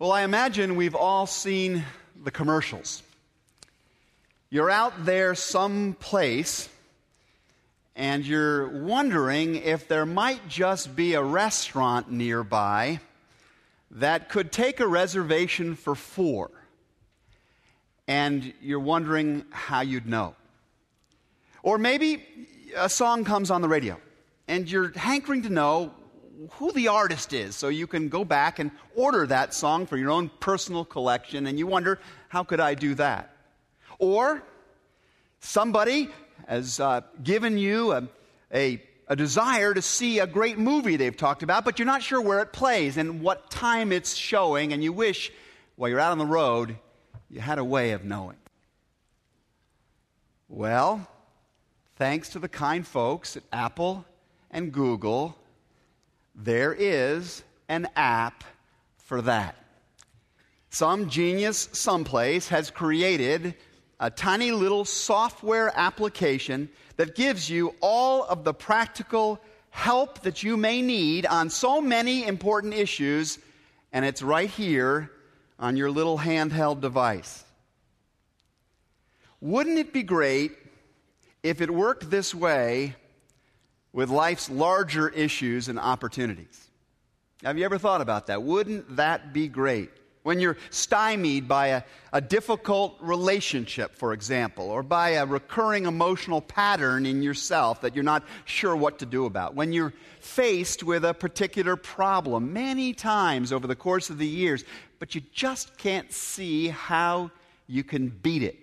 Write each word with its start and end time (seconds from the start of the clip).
Well, 0.00 0.12
I 0.12 0.22
imagine 0.22 0.76
we've 0.76 0.94
all 0.94 1.26
seen 1.26 1.84
the 2.24 2.30
commercials. 2.30 3.02
You're 4.48 4.70
out 4.70 5.04
there 5.04 5.34
someplace 5.34 6.70
and 7.94 8.24
you're 8.24 8.66
wondering 8.66 9.56
if 9.56 9.88
there 9.88 10.06
might 10.06 10.48
just 10.48 10.96
be 10.96 11.12
a 11.12 11.22
restaurant 11.22 12.10
nearby 12.10 13.00
that 13.90 14.30
could 14.30 14.52
take 14.52 14.80
a 14.80 14.86
reservation 14.86 15.74
for 15.76 15.94
four. 15.94 16.50
And 18.08 18.54
you're 18.62 18.80
wondering 18.80 19.44
how 19.50 19.82
you'd 19.82 20.06
know. 20.06 20.34
Or 21.62 21.76
maybe 21.76 22.24
a 22.74 22.88
song 22.88 23.22
comes 23.24 23.50
on 23.50 23.60
the 23.60 23.68
radio 23.68 24.00
and 24.48 24.66
you're 24.66 24.92
hankering 24.96 25.42
to 25.42 25.50
know 25.50 25.92
who 26.52 26.72
the 26.72 26.88
artist 26.88 27.32
is 27.32 27.56
so 27.56 27.68
you 27.68 27.86
can 27.86 28.08
go 28.08 28.24
back 28.24 28.58
and 28.58 28.70
order 28.94 29.26
that 29.26 29.52
song 29.52 29.86
for 29.86 29.96
your 29.96 30.10
own 30.10 30.30
personal 30.40 30.84
collection 30.84 31.46
and 31.46 31.58
you 31.58 31.66
wonder, 31.66 31.98
how 32.28 32.44
could 32.44 32.60
I 32.60 32.74
do 32.74 32.94
that? 32.94 33.34
Or 33.98 34.42
somebody 35.40 36.08
has 36.46 36.80
uh, 36.80 37.02
given 37.22 37.58
you 37.58 37.92
a, 37.92 38.08
a, 38.52 38.82
a 39.08 39.16
desire 39.16 39.74
to 39.74 39.82
see 39.82 40.18
a 40.18 40.26
great 40.26 40.58
movie 40.58 40.96
they've 40.96 41.16
talked 41.16 41.42
about, 41.42 41.64
but 41.64 41.78
you're 41.78 41.86
not 41.86 42.02
sure 42.02 42.20
where 42.20 42.40
it 42.40 42.52
plays 42.52 42.96
and 42.96 43.20
what 43.20 43.50
time 43.50 43.92
it's 43.92 44.14
showing, 44.14 44.72
and 44.72 44.82
you 44.82 44.92
wish 44.92 45.30
while 45.76 45.90
you're 45.90 46.00
out 46.00 46.12
on 46.12 46.18
the 46.18 46.26
road 46.26 46.76
you 47.28 47.40
had 47.40 47.58
a 47.58 47.64
way 47.64 47.92
of 47.92 48.04
knowing. 48.04 48.36
Well, 50.48 51.06
thanks 51.96 52.30
to 52.30 52.38
the 52.38 52.48
kind 52.48 52.84
folks 52.84 53.36
at 53.36 53.44
Apple 53.52 54.04
and 54.50 54.72
Google, 54.72 55.36
there 56.42 56.72
is 56.72 57.42
an 57.68 57.88
app 57.96 58.44
for 58.96 59.22
that. 59.22 59.56
Some 60.70 61.08
genius 61.10 61.68
someplace 61.72 62.48
has 62.48 62.70
created 62.70 63.54
a 63.98 64.10
tiny 64.10 64.50
little 64.52 64.84
software 64.84 65.72
application 65.76 66.70
that 66.96 67.14
gives 67.14 67.50
you 67.50 67.74
all 67.80 68.24
of 68.24 68.44
the 68.44 68.54
practical 68.54 69.40
help 69.70 70.22
that 70.22 70.42
you 70.42 70.56
may 70.56 70.80
need 70.80 71.26
on 71.26 71.50
so 71.50 71.80
many 71.80 72.26
important 72.26 72.74
issues, 72.74 73.38
and 73.92 74.04
it's 74.04 74.22
right 74.22 74.48
here 74.48 75.10
on 75.58 75.76
your 75.76 75.90
little 75.90 76.18
handheld 76.18 76.80
device. 76.80 77.44
Wouldn't 79.40 79.78
it 79.78 79.92
be 79.92 80.02
great 80.02 80.52
if 81.42 81.60
it 81.60 81.70
worked 81.70 82.10
this 82.10 82.34
way 82.34 82.94
with 83.92 84.10
life's 84.10 84.48
larger 84.48 85.08
issues 85.08 85.68
and 85.68 85.78
opportunities. 85.78 86.68
Have 87.42 87.58
you 87.58 87.64
ever 87.64 87.78
thought 87.78 88.00
about 88.00 88.26
that? 88.26 88.42
Wouldn't 88.42 88.96
that 88.96 89.32
be 89.32 89.48
great? 89.48 89.90
When 90.22 90.38
you're 90.38 90.58
stymied 90.68 91.48
by 91.48 91.68
a, 91.68 91.82
a, 92.12 92.20
difficult 92.20 92.98
relationship, 93.00 93.96
for 93.96 94.12
example, 94.12 94.66
or 94.66 94.82
by 94.82 95.10
a 95.10 95.24
recurring 95.24 95.86
emotional 95.86 96.42
pattern 96.42 97.06
in 97.06 97.22
yourself 97.22 97.80
that 97.80 97.94
you're 97.94 98.04
not 98.04 98.24
sure 98.44 98.76
what 98.76 98.98
to 98.98 99.06
do 99.06 99.24
about. 99.24 99.54
When 99.54 99.72
you're 99.72 99.94
faced 100.20 100.82
with 100.82 101.06
a 101.06 101.14
particular 101.14 101.74
problem 101.74 102.52
many 102.52 102.92
times 102.92 103.50
over 103.50 103.66
the 103.66 103.74
course 103.74 104.10
of 104.10 104.18
the 104.18 104.26
years, 104.26 104.62
but 104.98 105.14
you 105.14 105.22
just 105.32 105.78
can't 105.78 106.12
see 106.12 106.68
how 106.68 107.30
you 107.66 107.82
can 107.82 108.10
beat 108.10 108.42
it 108.42 108.58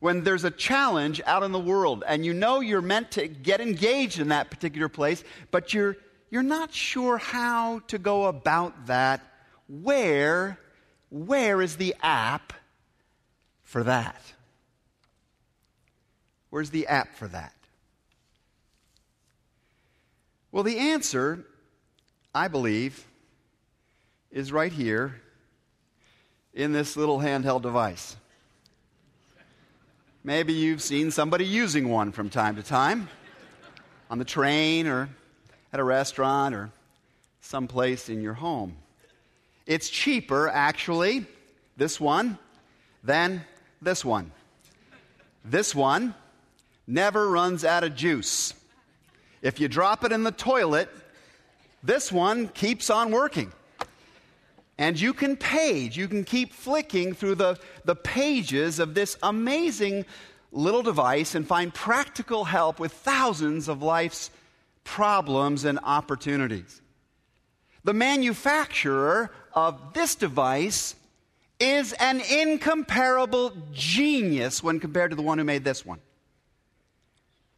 when 0.00 0.22
there's 0.22 0.44
a 0.44 0.50
challenge 0.50 1.20
out 1.26 1.42
in 1.42 1.52
the 1.52 1.58
world 1.58 2.04
and 2.06 2.24
you 2.24 2.32
know 2.32 2.60
you're 2.60 2.80
meant 2.82 3.10
to 3.12 3.26
get 3.26 3.60
engaged 3.60 4.20
in 4.20 4.28
that 4.28 4.50
particular 4.50 4.88
place, 4.88 5.24
but 5.50 5.74
you're, 5.74 5.96
you're 6.30 6.42
not 6.42 6.72
sure 6.72 7.18
how 7.18 7.80
to 7.88 7.98
go 7.98 8.26
about 8.26 8.86
that, 8.86 9.20
where, 9.68 10.58
where 11.10 11.60
is 11.60 11.76
the 11.76 11.94
app 12.02 12.52
for 13.62 13.82
that? 13.84 14.20
Where's 16.50 16.70
the 16.70 16.86
app 16.86 17.14
for 17.14 17.28
that? 17.28 17.52
Well, 20.50 20.62
the 20.62 20.78
answer, 20.78 21.44
I 22.34 22.48
believe, 22.48 23.04
is 24.30 24.50
right 24.50 24.72
here 24.72 25.20
in 26.54 26.72
this 26.72 26.96
little 26.96 27.18
handheld 27.18 27.62
device. 27.62 28.16
Maybe 30.28 30.52
you've 30.52 30.82
seen 30.82 31.10
somebody 31.10 31.46
using 31.46 31.88
one 31.88 32.12
from 32.12 32.28
time 32.28 32.56
to 32.56 32.62
time 32.62 33.08
on 34.10 34.18
the 34.18 34.26
train 34.26 34.86
or 34.86 35.08
at 35.72 35.80
a 35.80 35.82
restaurant 35.82 36.54
or 36.54 36.70
someplace 37.40 38.10
in 38.10 38.20
your 38.20 38.34
home. 38.34 38.76
It's 39.64 39.88
cheaper, 39.88 40.50
actually, 40.50 41.24
this 41.78 41.98
one, 41.98 42.36
than 43.02 43.42
this 43.80 44.04
one. 44.04 44.30
This 45.46 45.74
one 45.74 46.14
never 46.86 47.30
runs 47.30 47.64
out 47.64 47.82
of 47.82 47.94
juice. 47.94 48.52
If 49.40 49.60
you 49.60 49.66
drop 49.66 50.04
it 50.04 50.12
in 50.12 50.24
the 50.24 50.30
toilet, 50.30 50.90
this 51.82 52.12
one 52.12 52.48
keeps 52.48 52.90
on 52.90 53.12
working. 53.12 53.50
And 54.78 54.98
you 55.00 55.12
can 55.12 55.36
page, 55.36 55.96
you 55.96 56.06
can 56.06 56.22
keep 56.22 56.52
flicking 56.52 57.12
through 57.12 57.34
the, 57.34 57.58
the 57.84 57.96
pages 57.96 58.78
of 58.78 58.94
this 58.94 59.16
amazing 59.22 60.04
little 60.52 60.82
device 60.82 61.34
and 61.34 61.46
find 61.46 61.74
practical 61.74 62.44
help 62.44 62.78
with 62.78 62.92
thousands 62.92 63.68
of 63.68 63.82
life's 63.82 64.30
problems 64.84 65.64
and 65.64 65.80
opportunities. 65.82 66.80
The 67.84 67.92
manufacturer 67.92 69.30
of 69.52 69.94
this 69.94 70.14
device 70.14 70.94
is 71.58 71.92
an 71.94 72.20
incomparable 72.20 73.52
genius 73.72 74.62
when 74.62 74.78
compared 74.78 75.10
to 75.10 75.16
the 75.16 75.22
one 75.22 75.38
who 75.38 75.44
made 75.44 75.64
this 75.64 75.84
one. 75.84 75.98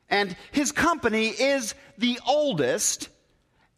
And 0.09 0.35
his 0.51 0.73
company 0.73 1.29
is 1.29 1.75
the 1.99 2.19
oldest 2.27 3.09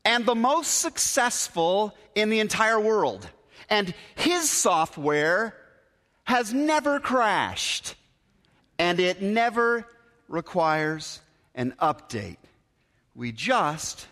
and 0.04 0.26
the 0.26 0.34
most 0.34 0.80
successful 0.80 1.94
in 2.14 2.30
the 2.30 2.40
entire 2.40 2.80
world. 2.80 3.28
And 3.70 3.94
his 4.16 4.50
software 4.50 5.54
has 6.24 6.52
never 6.52 7.00
crashed, 7.00 7.94
and 8.78 9.00
it 9.00 9.22
never 9.22 9.86
requires 10.28 11.20
an 11.54 11.74
update. 11.80 12.36
We 13.14 13.32
just 13.32 14.06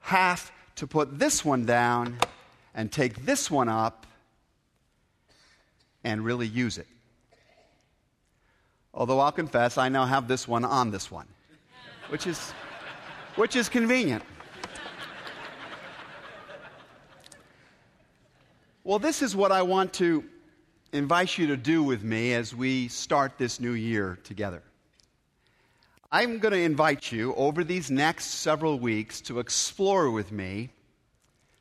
have 0.00 0.50
to 0.76 0.86
put 0.86 1.18
this 1.18 1.44
one 1.44 1.64
down 1.64 2.18
and 2.74 2.90
take 2.90 3.24
this 3.24 3.50
one 3.50 3.68
up 3.68 4.06
and 6.02 6.24
really 6.24 6.46
use 6.46 6.78
it. 6.78 6.86
Although 8.92 9.20
I'll 9.20 9.32
confess, 9.32 9.78
I 9.78 9.88
now 9.88 10.04
have 10.04 10.28
this 10.28 10.46
one 10.46 10.64
on 10.64 10.90
this 10.90 11.10
one, 11.10 11.26
which 12.08 12.26
is, 12.26 12.52
which 13.36 13.56
is 13.56 13.68
convenient. 13.68 14.22
Well, 18.86 18.98
this 18.98 19.22
is 19.22 19.34
what 19.34 19.50
I 19.50 19.62
want 19.62 19.94
to 19.94 20.22
invite 20.92 21.38
you 21.38 21.46
to 21.46 21.56
do 21.56 21.82
with 21.82 22.02
me 22.02 22.34
as 22.34 22.54
we 22.54 22.88
start 22.88 23.38
this 23.38 23.58
new 23.58 23.72
year 23.72 24.18
together. 24.24 24.62
I'm 26.12 26.38
going 26.38 26.52
to 26.52 26.60
invite 26.60 27.10
you 27.10 27.34
over 27.34 27.64
these 27.64 27.90
next 27.90 28.26
several 28.26 28.78
weeks 28.78 29.22
to 29.22 29.38
explore 29.38 30.10
with 30.10 30.30
me 30.32 30.68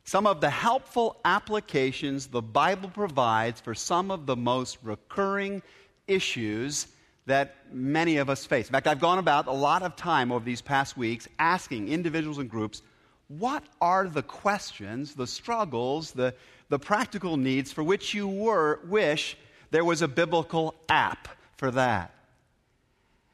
some 0.03 0.28
of 0.28 0.41
the 0.41 0.50
helpful 0.50 1.16
applications 1.23 2.28
the 2.28 2.41
Bible 2.41 2.89
provides 2.89 3.61
for 3.61 3.73
some 3.73 4.11
of 4.11 4.25
the 4.25 4.35
most 4.35 4.79
recurring 4.84 5.61
issues 6.09 6.88
that 7.25 7.55
many 7.72 8.17
of 8.17 8.29
us 8.29 8.45
face. 8.45 8.67
In 8.67 8.73
fact, 8.73 8.85
I've 8.85 9.00
gone 9.00 9.17
about 9.17 9.47
a 9.47 9.53
lot 9.53 9.81
of 9.81 9.95
time 9.95 10.29
over 10.29 10.44
these 10.44 10.61
past 10.61 10.97
weeks 10.97 11.29
asking 11.40 11.88
individuals 11.88 12.40
and 12.40 12.50
groups 12.50 12.81
what 13.29 13.63
are 13.79 14.09
the 14.09 14.23
questions, 14.23 15.16
the 15.16 15.25
struggles, 15.25 16.11
the 16.11 16.35
the 16.73 16.79
practical 16.79 17.37
needs 17.37 17.72
for 17.72 17.84
which 17.84 18.16
you 18.16 18.28
were, 18.28 18.79
wish 18.87 19.37
there 19.70 19.85
was 19.85 20.02
a 20.02 20.08
biblical 20.08 20.73
app 20.90 21.28
for 21.55 21.70
that. 21.70 22.11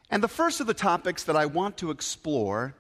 And 0.10 0.22
the 0.22 0.28
first 0.28 0.60
of 0.60 0.68
the 0.68 0.74
topics 0.74 1.24
that 1.24 1.38
I 1.38 1.46
want 1.46 1.78
to 1.78 1.90
explore 1.90 2.76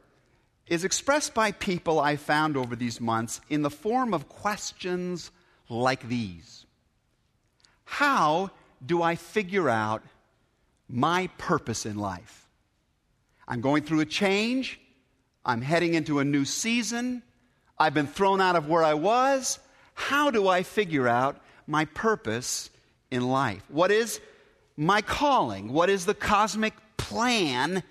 is 0.68 0.84
expressed 0.84 1.34
by 1.34 1.54
people 1.54 1.98
I 1.98 2.18
found 2.18 2.58
over 2.58 2.76
these 2.76 3.00
months 3.00 3.40
in 3.50 3.62
the 3.62 3.70
form 3.70 4.14
of 4.14 4.28
questions 4.28 5.32
like 5.70 6.10
these 6.10 6.66
How 7.86 8.52
do 8.86 9.02
I 9.02 9.16
figure 9.16 9.70
out 9.70 10.04
my 10.90 11.30
purpose 11.38 11.86
in 11.86 11.98
life? 11.98 12.50
I'm 13.48 13.62
going 13.62 13.84
through 13.84 14.02
a 14.02 14.06
change. 14.06 14.78
I'm 15.46 15.62
heading 15.62 15.94
into 15.94 16.20
a 16.20 16.26
new 16.26 16.44
season. 16.44 17.24
I've 17.78 17.94
been 17.94 18.08
thrown 18.08 18.42
out 18.42 18.58
of 18.58 18.68
where 18.68 18.84
I 18.84 18.96
was. 18.96 19.58
How 20.00 20.32
do 20.32 20.48
I 20.48 20.64
figure 20.64 21.10
out 21.10 21.42
my 21.68 21.84
purpose 21.84 22.70
in 23.12 23.28
life? 23.28 23.62
What 23.68 23.92
is 23.92 24.22
my 24.78 25.02
calling? 25.02 25.74
What 25.74 25.90
is 25.90 26.06
the 26.06 26.14
cosmic 26.14 26.74
plan 26.96 27.84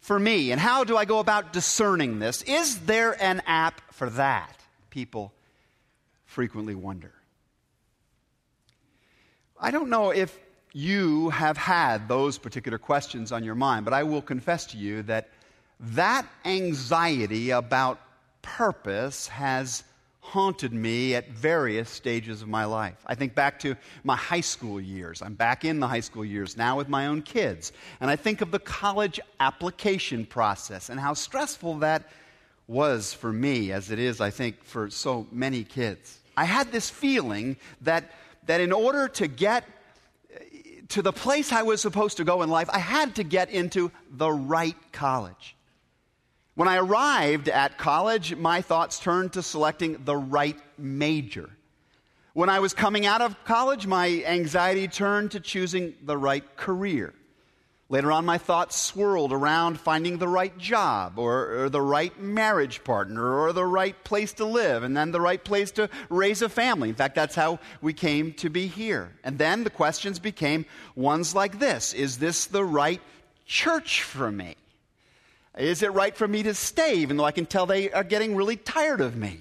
for 0.00 0.18
me? 0.18 0.50
And 0.50 0.58
how 0.58 0.82
do 0.82 0.96
I 0.96 1.04
go 1.04 1.18
about 1.18 1.52
discerning 1.52 2.20
this? 2.20 2.40
Is 2.42 2.80
there 2.80 3.22
an 3.22 3.42
app 3.46 3.82
for 3.92 4.08
that? 4.10 4.58
People 4.88 5.30
frequently 6.24 6.74
wonder. 6.74 7.12
I 9.60 9.70
don't 9.70 9.90
know 9.90 10.10
if 10.10 10.36
you 10.72 11.28
have 11.28 11.58
had 11.58 12.08
those 12.08 12.38
particular 12.38 12.78
questions 12.78 13.30
on 13.30 13.44
your 13.44 13.54
mind, 13.54 13.84
but 13.84 13.92
I 13.92 14.04
will 14.04 14.22
confess 14.22 14.64
to 14.68 14.78
you 14.78 15.02
that 15.02 15.28
that 15.80 16.26
anxiety 16.46 17.50
about 17.50 18.00
purpose 18.40 19.28
has 19.28 19.84
haunted 20.30 20.72
me 20.72 21.16
at 21.16 21.28
various 21.28 21.90
stages 21.90 22.40
of 22.40 22.46
my 22.48 22.64
life. 22.64 22.96
I 23.04 23.16
think 23.16 23.34
back 23.34 23.58
to 23.60 23.74
my 24.04 24.14
high 24.14 24.42
school 24.42 24.80
years. 24.80 25.22
I'm 25.22 25.34
back 25.34 25.64
in 25.64 25.80
the 25.80 25.88
high 25.88 26.00
school 26.00 26.24
years 26.24 26.56
now 26.56 26.76
with 26.76 26.88
my 26.88 27.08
own 27.08 27.22
kids. 27.22 27.72
And 28.00 28.08
I 28.08 28.14
think 28.14 28.40
of 28.40 28.52
the 28.52 28.60
college 28.60 29.18
application 29.40 30.24
process 30.24 30.88
and 30.88 31.00
how 31.00 31.14
stressful 31.14 31.78
that 31.78 32.08
was 32.68 33.12
for 33.12 33.32
me, 33.32 33.72
as 33.72 33.90
it 33.90 33.98
is, 33.98 34.20
I 34.20 34.30
think, 34.30 34.62
for 34.62 34.88
so 34.88 35.26
many 35.32 35.64
kids. 35.64 36.20
I 36.36 36.44
had 36.44 36.70
this 36.70 36.88
feeling 36.88 37.56
that, 37.80 38.12
that 38.46 38.60
in 38.60 38.70
order 38.70 39.08
to 39.08 39.26
get 39.26 39.64
eh, 40.32 40.38
to 40.90 41.02
the 41.02 41.12
place 41.12 41.50
I 41.50 41.62
was 41.62 41.80
supposed 41.80 42.18
to 42.18 42.24
go 42.24 42.42
in 42.42 42.50
life, 42.50 42.70
I 42.72 42.78
had 42.78 43.16
to 43.16 43.24
get 43.24 43.50
into 43.50 43.90
the 44.08 44.30
right 44.30 44.76
college. 44.92 45.56
When 46.60 46.68
I 46.68 46.76
arrived 46.76 47.48
at 47.48 47.78
college, 47.78 48.36
my 48.36 48.60
thoughts 48.60 48.98
turned 49.00 49.32
to 49.32 49.42
selecting 49.42 50.02
the 50.04 50.14
right 50.14 50.58
major. 50.76 51.48
When 52.34 52.50
I 52.50 52.58
was 52.58 52.74
coming 52.74 53.06
out 53.06 53.22
of 53.22 53.34
college, 53.46 53.86
my 53.86 54.22
anxiety 54.26 54.86
turned 54.86 55.30
to 55.30 55.40
choosing 55.40 55.94
the 56.02 56.18
right 56.18 56.44
career. 56.58 57.14
Later 57.88 58.12
on, 58.12 58.26
my 58.26 58.36
thoughts 58.36 58.76
swirled 58.76 59.32
around 59.32 59.80
finding 59.80 60.18
the 60.18 60.28
right 60.28 60.54
job, 60.58 61.18
or, 61.18 61.62
or, 61.62 61.70
the 61.70 61.80
right 61.80 62.20
marriage 62.20 62.84
partner, 62.84 63.40
or 63.40 63.54
the 63.54 63.64
right 63.64 63.96
place 64.04 64.34
to 64.34 64.44
live, 64.44 64.82
and 64.82 64.94
then 64.94 65.12
the 65.12 65.20
right 65.22 65.42
place 65.42 65.70
to 65.70 65.88
raise 66.10 66.42
a 66.42 66.50
family. 66.50 66.90
In 66.90 66.94
fact, 66.94 67.14
that's 67.14 67.34
how 67.34 67.58
we 67.80 67.94
came 67.94 68.34
to 68.34 68.50
be 68.50 68.66
here. 68.66 69.14
And 69.24 69.38
then 69.38 69.64
the 69.64 69.70
questions 69.70 70.18
became 70.18 70.66
ones 70.94 71.34
like 71.34 71.58
this 71.58 71.94
Is 71.94 72.18
this 72.18 72.44
the 72.44 72.66
right 72.66 73.00
church 73.46 74.02
for 74.02 74.30
me? 74.30 74.56
Is 75.58 75.82
it 75.82 75.92
right 75.92 76.16
for 76.16 76.28
me 76.28 76.42
to 76.44 76.54
stay, 76.54 76.96
even 76.96 77.16
though 77.16 77.24
I 77.24 77.32
can 77.32 77.46
tell 77.46 77.66
they 77.66 77.90
are 77.90 78.04
getting 78.04 78.36
really 78.36 78.56
tired 78.56 79.00
of 79.00 79.16
me? 79.16 79.40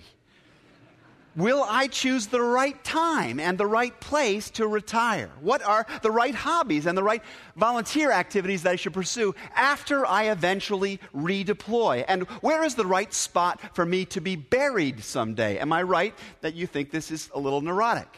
Will 1.36 1.64
I 1.64 1.88
choose 1.88 2.28
the 2.28 2.42
right 2.42 2.84
time 2.84 3.40
and 3.40 3.58
the 3.58 3.66
right 3.66 3.98
place 4.02 4.50
to 4.52 4.68
retire? 4.68 5.30
What 5.40 5.64
are 5.64 5.86
the 6.02 6.12
right 6.12 6.34
hobbies 6.34 6.88
and 6.88 6.98
the 6.98 7.04
right 7.04 7.24
volunteer 7.56 8.12
activities 8.12 8.64
that 8.64 8.72
I 8.72 8.76
should 8.76 8.94
pursue 8.94 9.36
after 9.56 10.06
I 10.06 10.32
eventually 10.32 11.00
redeploy? 11.16 12.04
And 12.08 12.24
where 12.42 12.64
is 12.64 12.76
the 12.76 12.86
right 12.86 13.14
spot 13.14 13.62
for 13.76 13.86
me 13.86 14.06
to 14.06 14.20
be 14.20 14.36
buried 14.36 15.04
someday? 15.04 15.60
Am 15.60 15.72
I 15.72 15.84
right 15.84 16.14
that 16.42 16.56
you 16.56 16.66
think 16.66 16.90
this 16.90 17.12
is 17.12 17.30
a 17.34 17.40
little 17.40 17.62
neurotic? 17.62 18.18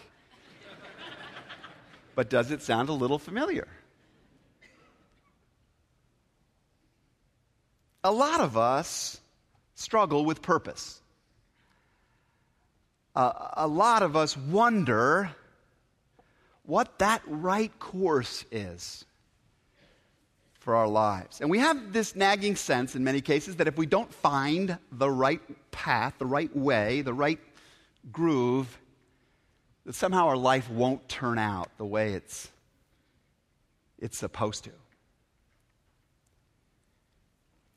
but 2.16 2.30
does 2.30 2.50
it 2.50 2.62
sound 2.62 2.90
a 2.90 2.94
little 2.94 3.20
familiar? 3.20 3.68
A 8.04 8.12
lot 8.12 8.42
of 8.42 8.58
us 8.58 9.20
struggle 9.76 10.26
with 10.26 10.42
purpose 10.42 11.02
uh, 13.16 13.50
a 13.54 13.68
lot 13.68 14.04
of 14.04 14.16
us 14.16 14.38
wonder 14.38 15.32
what 16.64 17.00
that 17.00 17.22
right 17.26 17.78
course 17.80 18.46
is 18.52 19.06
for 20.60 20.76
our 20.76 20.88
lives. 20.88 21.42
And 21.42 21.50
we 21.50 21.60
have 21.60 21.92
this 21.92 22.16
nagging 22.16 22.56
sense 22.56 22.96
in 22.96 23.04
many 23.04 23.20
cases 23.20 23.58
that 23.58 23.68
if 23.68 23.78
we 23.78 23.86
don't 23.86 24.14
find 24.14 24.78
the 24.92 25.10
right 25.10 25.42
path, 25.72 26.14
the 26.20 26.26
right 26.26 26.56
way, 26.56 27.02
the 27.02 27.14
right 27.14 27.40
groove, 28.12 28.78
that 29.86 29.96
somehow 29.96 30.28
our 30.28 30.38
life 30.38 30.70
won't 30.70 31.10
turn 31.10 31.40
out 31.40 31.70
the 31.78 31.86
way 31.86 32.14
it's, 32.14 32.50
it's 33.98 34.18
supposed 34.18 34.64
to. 34.66 34.72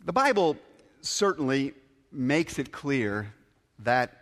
The 0.05 0.13
Bible 0.13 0.57
certainly 1.01 1.73
makes 2.13 2.59
it 2.59 2.71
clear 2.71 3.33
that 3.79 4.13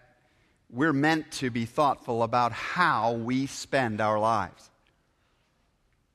we're 0.71 0.93
meant 0.93 1.33
to 1.33 1.51
be 1.51 1.65
thoughtful 1.65 2.23
about 2.23 2.53
how 2.53 3.15
we 3.15 3.47
spend 3.47 4.01
our 4.01 4.21
lives. 4.21 4.71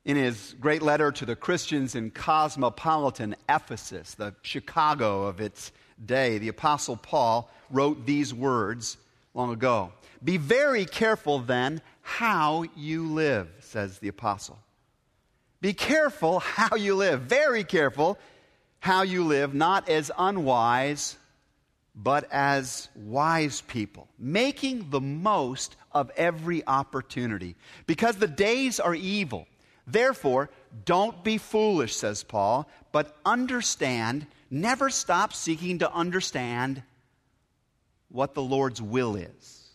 In 0.06 0.16
his 0.16 0.56
great 0.62 0.82
letter 0.82 1.12
to 1.12 1.26
the 1.26 1.36
Christians 1.36 1.96
in 1.96 2.12
cosmopolitan 2.12 3.36
Ephesus, 3.50 4.14
the 4.14 4.34
Chicago 4.42 5.26
of 5.26 5.42
its 5.42 5.74
day, 6.06 6.38
the 6.38 6.48
Apostle 6.48 6.96
Paul 6.96 7.52
wrote 7.70 8.06
these 8.06 8.34
words 8.34 8.96
long 9.34 9.52
ago 9.52 9.92
Be 10.24 10.38
very 10.38 10.86
careful 10.86 11.40
then 11.40 11.82
how 12.04 12.64
you 12.78 13.06
live, 13.06 13.50
says 13.60 14.00
the 14.00 14.08
Apostle. 14.08 14.58
Be 15.60 15.74
careful 15.74 16.40
how 16.40 16.78
you 16.78 16.96
live, 16.96 17.24
very 17.24 17.66
careful 17.66 18.18
how 18.80 19.02
you 19.02 19.24
live, 19.24 19.54
not 19.54 19.90
as 19.90 20.12
unwise 20.18 21.18
but 21.98 22.32
as 22.32 22.90
wise 22.96 23.62
people, 23.62 24.08
making 24.20 24.92
the 24.92 25.02
most 25.02 25.76
of 25.92 26.12
every 26.16 26.66
opportunity. 26.68 27.56
Because 27.88 28.18
the 28.18 28.28
days 28.28 28.80
are 28.80 28.94
evil. 28.94 29.48
Therefore, 29.88 30.52
don't 30.86 31.24
be 31.24 31.40
foolish, 31.40 31.96
says 31.96 32.24
Paul, 32.24 32.70
but 32.92 33.18
understand, 33.26 34.28
never 34.52 34.92
stop 34.92 35.34
seeking 35.34 35.80
to 35.80 35.92
understand 35.92 36.84
what 38.10 38.36
the 38.36 38.44
Lord's 38.44 38.82
will 38.82 39.16
is. 39.16 39.70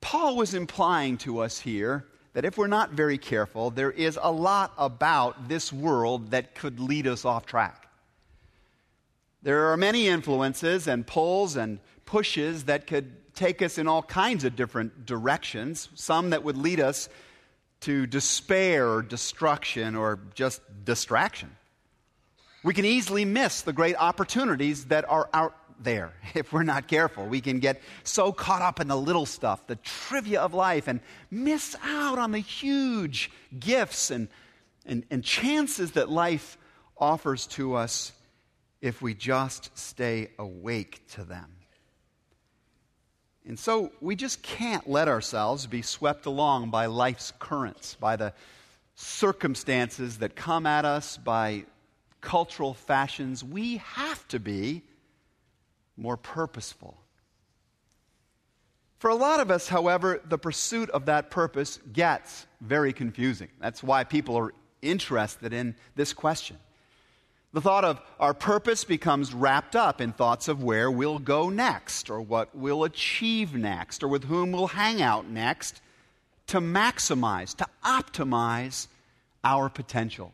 Paul 0.00 0.36
was 0.36 0.54
implying 0.54 1.18
to 1.18 1.40
us 1.40 1.58
here 1.58 2.06
that 2.34 2.44
if 2.44 2.58
we're 2.58 2.66
not 2.66 2.90
very 2.90 3.16
careful, 3.16 3.70
there 3.70 3.90
is 3.90 4.18
a 4.20 4.30
lot 4.30 4.72
about 4.76 5.48
this 5.48 5.72
world 5.72 6.32
that 6.32 6.54
could 6.54 6.78
lead 6.78 7.06
us 7.06 7.24
off 7.24 7.46
track. 7.46 7.88
There 9.42 9.72
are 9.72 9.76
many 9.76 10.08
influences 10.08 10.86
and 10.86 11.06
pulls 11.06 11.56
and 11.56 11.78
pushes 12.04 12.64
that 12.64 12.86
could 12.86 13.34
take 13.34 13.62
us 13.62 13.78
in 13.78 13.88
all 13.88 14.02
kinds 14.02 14.44
of 14.44 14.56
different 14.56 15.06
directions, 15.06 15.88
some 15.94 16.30
that 16.30 16.42
would 16.42 16.56
lead 16.56 16.80
us 16.80 17.08
to 17.80 18.06
despair 18.06 18.88
or 18.88 19.02
destruction 19.02 19.94
or 19.94 20.18
just 20.34 20.60
distraction. 20.84 21.50
We 22.62 22.72
can 22.72 22.86
easily 22.86 23.24
miss 23.24 23.60
the 23.60 23.74
great 23.74 23.96
opportunities 23.96 24.86
that 24.86 25.08
are 25.08 25.28
out 25.34 25.54
there 25.80 26.12
if 26.34 26.52
we're 26.52 26.62
not 26.62 26.88
careful. 26.88 27.26
We 27.26 27.40
can 27.40 27.60
get 27.60 27.82
so 28.02 28.32
caught 28.32 28.62
up 28.62 28.80
in 28.80 28.88
the 28.88 28.96
little 28.96 29.26
stuff, 29.26 29.66
the 29.66 29.76
trivia 29.76 30.40
of 30.40 30.54
life, 30.54 30.88
and 30.88 31.00
miss 31.30 31.76
out 31.82 32.18
on 32.18 32.32
the 32.32 32.38
huge 32.38 33.30
gifts 33.58 34.10
and, 34.10 34.28
and, 34.86 35.04
and 35.10 35.22
chances 35.22 35.92
that 35.92 36.08
life 36.08 36.58
offers 36.96 37.46
to 37.48 37.74
us 37.74 38.12
if 38.80 39.00
we 39.00 39.14
just 39.14 39.76
stay 39.78 40.28
awake 40.38 41.06
to 41.08 41.24
them. 41.24 41.50
And 43.46 43.58
so 43.58 43.92
we 44.00 44.16
just 44.16 44.42
can't 44.42 44.88
let 44.88 45.08
ourselves 45.08 45.66
be 45.66 45.82
swept 45.82 46.24
along 46.24 46.70
by 46.70 46.86
life's 46.86 47.32
currents, 47.38 47.94
by 47.94 48.16
the 48.16 48.32
circumstances 48.94 50.18
that 50.18 50.34
come 50.34 50.66
at 50.66 50.84
us, 50.84 51.18
by 51.18 51.64
cultural 52.20 52.72
fashions. 52.72 53.44
We 53.44 53.78
have 53.78 54.26
to 54.28 54.40
be 54.40 54.82
more 55.96 56.16
purposeful. 56.16 56.98
For 58.98 59.10
a 59.10 59.14
lot 59.14 59.40
of 59.40 59.50
us, 59.50 59.68
however, 59.68 60.20
the 60.24 60.38
pursuit 60.38 60.88
of 60.90 61.06
that 61.06 61.30
purpose 61.30 61.78
gets 61.92 62.46
very 62.60 62.92
confusing. 62.92 63.48
That's 63.60 63.82
why 63.82 64.04
people 64.04 64.36
are 64.36 64.54
interested 64.80 65.52
in 65.52 65.76
this 65.94 66.12
question. 66.12 66.56
The 67.52 67.60
thought 67.60 67.84
of 67.84 68.00
our 68.18 68.34
purpose 68.34 68.82
becomes 68.82 69.32
wrapped 69.32 69.76
up 69.76 70.00
in 70.00 70.12
thoughts 70.12 70.48
of 70.48 70.62
where 70.62 70.90
we'll 70.90 71.18
go 71.18 71.50
next, 71.50 72.10
or 72.10 72.20
what 72.20 72.54
we'll 72.54 72.84
achieve 72.84 73.54
next, 73.54 74.02
or 74.02 74.08
with 74.08 74.24
whom 74.24 74.52
we'll 74.52 74.66
hang 74.68 75.00
out 75.02 75.28
next 75.28 75.80
to 76.48 76.60
maximize, 76.60 77.54
to 77.56 77.66
optimize 77.84 78.88
our 79.44 79.68
potential. 79.68 80.32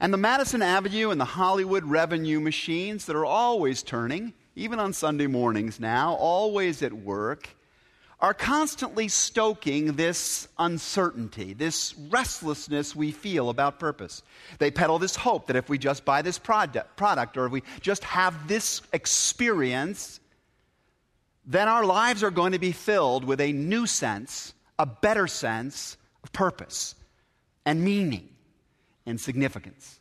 And 0.00 0.12
the 0.12 0.18
Madison 0.18 0.62
Avenue 0.62 1.10
and 1.10 1.20
the 1.20 1.26
Hollywood 1.26 1.84
revenue 1.84 2.40
machines 2.40 3.04
that 3.04 3.14
are 3.14 3.26
always 3.26 3.82
turning, 3.82 4.32
even 4.56 4.78
on 4.78 4.92
Sunday 4.92 5.26
mornings 5.26 5.80
now, 5.80 6.14
always 6.14 6.82
at 6.82 6.92
work, 6.92 7.48
are 8.20 8.34
constantly 8.34 9.08
stoking 9.08 9.92
this 9.92 10.46
uncertainty, 10.58 11.54
this 11.54 11.94
restlessness 12.10 12.94
we 12.94 13.12
feel 13.12 13.48
about 13.48 13.78
purpose. 13.78 14.22
They 14.58 14.70
peddle 14.70 14.98
this 14.98 15.16
hope 15.16 15.46
that 15.46 15.56
if 15.56 15.70
we 15.70 15.78
just 15.78 16.04
buy 16.04 16.20
this 16.20 16.38
product, 16.38 17.36
or 17.38 17.46
if 17.46 17.52
we 17.52 17.62
just 17.80 18.04
have 18.04 18.46
this 18.46 18.82
experience, 18.92 20.20
then 21.46 21.66
our 21.66 21.84
lives 21.84 22.22
are 22.22 22.30
going 22.30 22.52
to 22.52 22.58
be 22.58 22.72
filled 22.72 23.24
with 23.24 23.40
a 23.40 23.52
new 23.52 23.86
sense, 23.86 24.52
a 24.78 24.84
better 24.84 25.26
sense 25.26 25.96
of 26.22 26.30
purpose 26.32 26.94
and 27.64 27.82
meaning 27.82 28.28
and 29.06 29.18
significance. 29.18 29.98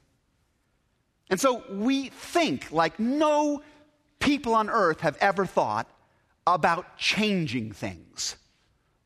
And 1.30 1.40
so 1.40 1.64
we 1.72 2.10
think 2.10 2.72
like 2.72 3.00
no 3.00 3.62
people 4.20 4.54
on 4.56 4.70
earth 4.70 5.02
have 5.02 5.18
ever 5.22 5.46
thought 5.46 5.88
about 6.46 6.98
changing 6.98 7.72
things. 7.72 8.36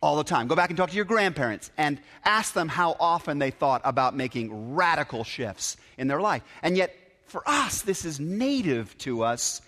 all 0.01 0.17
the 0.17 0.23
time. 0.25 0.47
Go 0.49 0.55
back 0.55 0.69
and 0.69 0.75
talk 0.75 0.89
to 0.89 0.95
your 0.97 1.05
grandparents 1.05 1.71
and 1.77 1.97
ask 2.25 2.53
them 2.53 2.67
how 2.67 2.97
often 2.99 3.39
they 3.39 3.51
thought 3.51 3.81
about 3.85 4.13
making 4.13 4.75
radical 4.75 5.23
shifts 5.23 5.77
in 5.97 6.09
their 6.09 6.19
life. 6.19 6.43
And 6.61 6.75
yet, 6.75 6.93
for 7.25 7.41
us, 7.47 7.83
this 7.83 8.03
is 8.03 8.19
native 8.19 8.97
to 8.97 9.23
us 9.23 9.61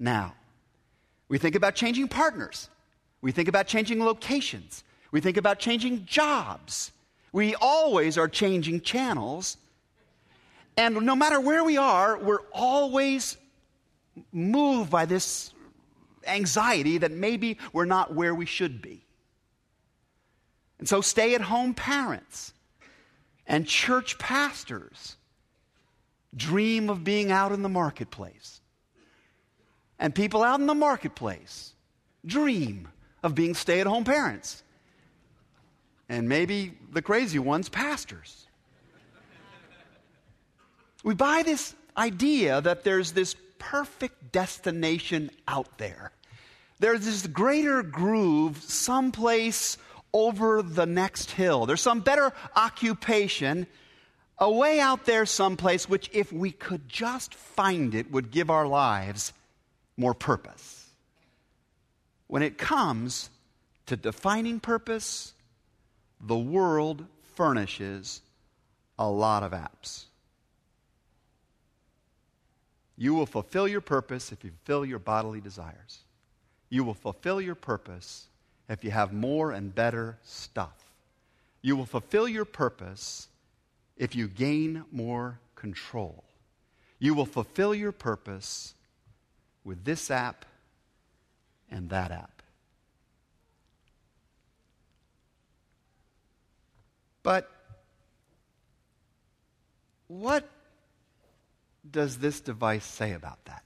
now. 0.00 0.34
We 1.28 1.38
think 1.38 1.54
about 1.54 1.76
changing 1.76 2.08
partners, 2.08 2.68
we 3.22 3.30
think 3.30 3.46
about 3.48 3.68
changing 3.68 4.04
locations, 4.04 4.82
we 5.12 5.20
think 5.20 5.36
about 5.36 5.60
changing 5.60 6.04
jobs. 6.04 6.90
We 7.32 7.54
always 7.54 8.18
are 8.18 8.28
changing 8.28 8.80
channels. 8.80 9.56
And 10.76 10.96
no 11.02 11.14
matter 11.14 11.38
where 11.38 11.62
we 11.62 11.76
are, 11.76 12.18
we're 12.18 12.42
always 12.52 13.36
moved 14.32 14.90
by 14.90 15.06
this 15.06 15.52
anxiety 16.26 16.98
that 16.98 17.12
maybe 17.12 17.58
we're 17.72 17.84
not 17.84 18.14
where 18.14 18.34
we 18.34 18.46
should 18.46 18.82
be. 18.82 19.04
And 20.78 20.88
so, 20.88 21.00
stay 21.00 21.34
at 21.34 21.40
home 21.40 21.74
parents 21.74 22.52
and 23.46 23.66
church 23.66 24.18
pastors 24.18 25.16
dream 26.34 26.90
of 26.90 27.02
being 27.02 27.30
out 27.30 27.52
in 27.52 27.62
the 27.62 27.68
marketplace. 27.68 28.60
And 29.98 30.14
people 30.14 30.42
out 30.42 30.60
in 30.60 30.66
the 30.66 30.74
marketplace 30.74 31.72
dream 32.24 32.88
of 33.22 33.34
being 33.34 33.54
stay 33.54 33.80
at 33.80 33.86
home 33.86 34.04
parents. 34.04 34.62
And 36.08 36.28
maybe 36.28 36.74
the 36.92 37.02
crazy 37.02 37.38
ones, 37.38 37.68
pastors. 37.68 38.46
We 41.02 41.14
buy 41.14 41.42
this 41.42 41.74
idea 41.96 42.60
that 42.60 42.84
there's 42.84 43.12
this 43.12 43.34
perfect 43.58 44.32
destination 44.32 45.30
out 45.46 45.78
there. 45.78 46.12
There's 46.78 47.04
this 47.04 47.26
greater 47.26 47.82
groove 47.82 48.62
someplace 48.62 49.78
over 50.12 50.62
the 50.62 50.86
next 50.86 51.30
hill. 51.30 51.66
There's 51.66 51.80
some 51.80 52.00
better 52.00 52.32
occupation 52.54 53.66
away 54.38 54.80
out 54.80 55.06
there 55.06 55.26
someplace 55.26 55.88
which, 55.88 56.10
if 56.12 56.32
we 56.32 56.50
could 56.50 56.88
just 56.88 57.34
find 57.34 57.94
it, 57.94 58.10
would 58.10 58.30
give 58.30 58.50
our 58.50 58.66
lives 58.66 59.32
more 59.96 60.14
purpose. 60.14 60.90
When 62.26 62.42
it 62.42 62.58
comes 62.58 63.30
to 63.86 63.96
defining 63.96 64.60
purpose, 64.60 65.32
the 66.20 66.36
world 66.36 67.06
furnishes 67.34 68.20
a 68.98 69.08
lot 69.08 69.42
of 69.42 69.52
apps. 69.52 70.04
You 72.96 73.14
will 73.14 73.26
fulfill 73.26 73.68
your 73.68 73.80
purpose 73.80 74.32
if 74.32 74.42
you 74.42 74.50
fulfill 74.50 74.84
your 74.84 74.98
bodily 74.98 75.40
desires. 75.40 76.00
You 76.70 76.84
will 76.84 76.94
fulfill 76.94 77.40
your 77.40 77.54
purpose 77.54 78.26
if 78.68 78.82
you 78.82 78.90
have 78.90 79.12
more 79.12 79.52
and 79.52 79.74
better 79.74 80.18
stuff. 80.22 80.84
You 81.62 81.76
will 81.76 81.86
fulfill 81.86 82.26
your 82.26 82.44
purpose 82.44 83.28
if 83.96 84.14
you 84.14 84.28
gain 84.28 84.84
more 84.90 85.38
control. 85.54 86.24
You 86.98 87.14
will 87.14 87.26
fulfill 87.26 87.74
your 87.74 87.92
purpose 87.92 88.74
with 89.64 89.84
this 89.84 90.10
app 90.10 90.44
and 91.70 91.90
that 91.90 92.10
app. 92.10 92.42
But 97.22 97.50
what 100.06 100.48
does 101.90 102.18
this 102.18 102.40
device 102.40 102.84
say 102.84 103.12
about 103.12 103.44
that? 103.44 103.62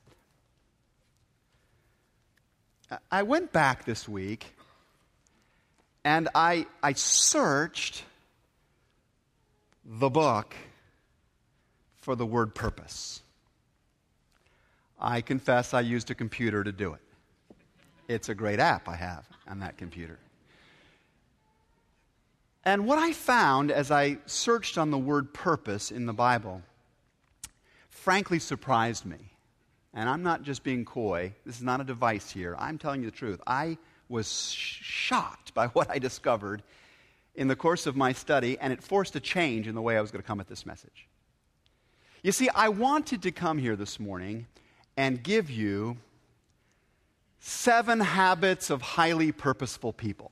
I 3.11 3.23
went 3.23 3.53
back 3.53 3.85
this 3.85 4.09
week 4.09 4.55
and 6.05 6.29
I, 6.35 6.67
I 6.83 6.95
searched 6.95 8.05
the 9.85 10.11
book 10.11 10.55
for 11.99 12.17
the 12.17 12.27
word 12.27 12.55
purpose. 12.55 13.21
I 14.99 15.21
confess 15.21 15.73
I 15.73 15.81
used 15.81 16.11
a 16.11 16.15
computer 16.15 16.65
to 16.65 16.73
do 16.73 16.95
it. 16.95 17.01
It's 18.09 18.29
a 18.29 18.35
great 18.35 18.59
app 18.59 18.89
I 18.89 18.97
have 18.97 19.27
on 19.49 19.61
that 19.61 19.77
computer. 19.77 20.19
And 22.65 22.87
what 22.87 22.99
I 22.99 23.13
found 23.13 23.71
as 23.71 23.91
I 23.91 24.19
searched 24.27 24.77
on 24.77 24.91
the 24.91 24.99
word 24.99 25.33
purpose 25.33 25.91
in 25.91 26.07
the 26.07 26.13
Bible 26.13 26.63
frankly 28.01 28.39
surprised 28.39 29.05
me. 29.05 29.19
And 29.93 30.09
I'm 30.09 30.23
not 30.23 30.43
just 30.43 30.63
being 30.63 30.85
coy, 30.85 31.35
this 31.45 31.57
is 31.57 31.63
not 31.63 31.81
a 31.81 31.85
device 31.85 32.31
here. 32.31 32.57
I'm 32.59 32.79
telling 32.79 33.03
you 33.03 33.11
the 33.11 33.17
truth. 33.17 33.41
I 33.47 33.77
was 34.09 34.51
shocked 34.53 35.53
by 35.53 35.67
what 35.69 35.91
I 35.91 35.99
discovered 35.99 36.63
in 37.35 37.49
the 37.49 37.57
course 37.57 37.87
of 37.87 37.97
my 37.97 38.13
study, 38.13 38.59
and 38.59 38.73
it 38.73 38.83
forced 38.83 39.15
a 39.17 39.21
change 39.21 39.67
in 39.67 39.75
the 39.75 39.83
way 39.83 39.97
I 39.97 40.01
was 40.01 40.11
going 40.11 40.23
to 40.23 40.27
come 40.27 40.41
at 40.41 40.49
this 40.49 40.65
message. 40.65 41.07
You 42.23 42.33
see, 42.33 42.49
I 42.55 42.69
wanted 42.69 43.23
to 43.23 43.33
come 43.33 43.59
here 43.59 43.77
this 43.77 43.99
morning 44.01 44.47
and 44.97 45.23
give 45.23 45.51
you 45.51 45.97
seven 47.41 48.01
habits 48.01 48.71
of 48.71 48.83
highly 48.83 49.33
purposeful 49.33 49.93
people. 49.93 50.31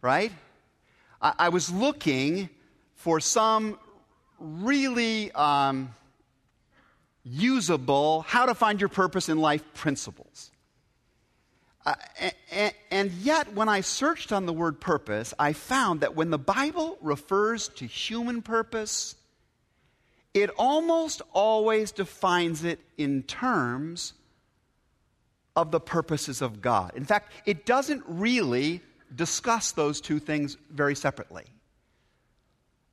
Right? 0.00 0.32
I, 1.20 1.34
I 1.38 1.48
was 1.48 1.70
looking 1.70 2.48
for 2.94 3.20
some 3.20 3.78
really 4.38 5.30
um, 5.32 5.94
usable, 7.28 8.22
how 8.22 8.46
to 8.46 8.54
find 8.54 8.80
your 8.80 8.88
purpose 8.88 9.28
in 9.28 9.38
life 9.38 9.62
principles. 9.74 10.50
Uh, 11.86 11.94
and, 12.50 12.74
and 12.90 13.12
yet, 13.12 13.54
when 13.54 13.68
I 13.68 13.80
searched 13.80 14.32
on 14.32 14.46
the 14.46 14.52
word 14.52 14.80
purpose, 14.80 15.32
I 15.38 15.52
found 15.52 16.00
that 16.00 16.14
when 16.14 16.30
the 16.30 16.38
Bible 16.38 16.98
refers 17.00 17.68
to 17.68 17.86
human 17.86 18.42
purpose, 18.42 19.14
it 20.34 20.50
almost 20.58 21.22
always 21.32 21.92
defines 21.92 22.64
it 22.64 22.80
in 22.96 23.22
terms 23.22 24.12
of 25.56 25.70
the 25.70 25.80
purposes 25.80 26.42
of 26.42 26.60
God. 26.60 26.92
In 26.94 27.04
fact, 27.04 27.32
it 27.46 27.64
doesn't 27.66 28.02
really 28.06 28.80
discuss 29.14 29.72
those 29.72 30.00
two 30.00 30.18
things 30.18 30.56
very 30.70 30.94
separately. 30.94 31.44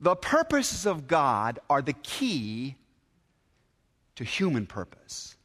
The 0.00 0.16
purposes 0.16 0.86
of 0.86 1.06
God 1.06 1.58
are 1.70 1.82
the 1.82 1.92
key 1.92 2.76
to 4.16 4.24
human 4.24 4.66
purpose, 4.66 5.36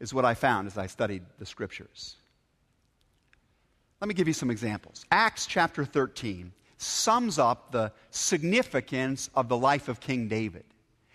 is 0.00 0.14
what 0.14 0.24
I 0.24 0.34
found 0.34 0.66
as 0.66 0.78
I 0.78 0.86
studied 0.86 1.22
the 1.38 1.46
scriptures. 1.46 2.16
Let 4.00 4.08
me 4.08 4.14
give 4.14 4.28
you 4.28 4.34
some 4.34 4.50
examples. 4.50 5.04
Acts 5.10 5.46
chapter 5.46 5.84
13 5.84 6.52
sums 6.78 7.38
up 7.38 7.72
the 7.72 7.92
significance 8.10 9.30
of 9.34 9.48
the 9.48 9.56
life 9.56 9.88
of 9.88 10.00
King 10.00 10.28
David. 10.28 10.64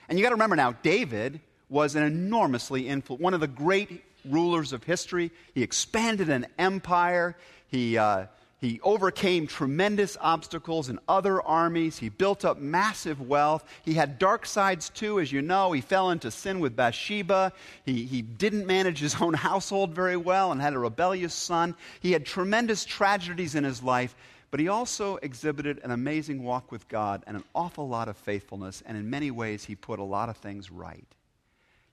And 0.10 0.18
you 0.18 0.24
got 0.24 0.30
to 0.30 0.36
remember 0.36 0.56
now, 0.56 0.74
David 0.82 1.40
was 1.70 1.96
an 1.96 2.04
enormously 2.04 2.88
influential, 2.88 3.24
one 3.24 3.34
of 3.34 3.40
the 3.40 3.48
great 3.48 4.04
rulers 4.26 4.74
of 4.74 4.84
history. 4.84 5.32
He 5.54 5.64
expanded 5.64 6.30
an 6.30 6.48
empire. 6.58 7.38
He, 7.68 7.98
uh, 7.98 8.26
he 8.62 8.80
overcame 8.84 9.48
tremendous 9.48 10.18
obstacles 10.22 10.88
in 10.88 11.00
other 11.08 11.42
armies. 11.42 11.98
He 11.98 12.10
built 12.10 12.46
up 12.46 12.60
massive 12.60 13.20
wealth. 13.20 13.66
He 13.84 13.96
had 13.96 14.20
dark 14.20 14.46
sides 14.46 14.90
too, 14.90 15.20
as 15.20 15.32
you 15.32 15.42
know. 15.42 15.72
He 15.72 15.82
fell 15.82 16.12
into 16.12 16.30
sin 16.30 16.60
with 16.60 16.76
Bathsheba. 16.76 17.54
He, 17.86 18.06
he 18.06 18.22
didn't 18.22 18.68
manage 18.68 19.00
his 19.00 19.20
own 19.20 19.34
household 19.50 19.96
very 19.96 20.16
well 20.16 20.52
and 20.52 20.62
had 20.62 20.74
a 20.74 20.80
rebellious 20.80 21.34
son. 21.34 21.76
He 22.02 22.12
had 22.12 22.24
tremendous 22.24 22.86
tragedies 22.86 23.56
in 23.56 23.64
his 23.64 23.82
life, 23.82 24.14
but 24.52 24.60
he 24.60 24.68
also 24.68 25.16
exhibited 25.18 25.80
an 25.84 25.90
amazing 25.90 26.44
walk 26.44 26.72
with 26.72 26.88
God 26.88 27.24
and 27.26 27.36
an 27.36 27.44
awful 27.56 27.90
lot 27.90 28.10
of 28.10 28.18
faithfulness, 28.18 28.84
and 28.86 28.96
in 28.96 29.10
many 29.10 29.32
ways, 29.32 29.64
he 29.64 29.74
put 29.74 29.98
a 29.98 30.04
lot 30.04 30.30
of 30.30 30.38
things 30.38 30.70
right. 30.70 31.08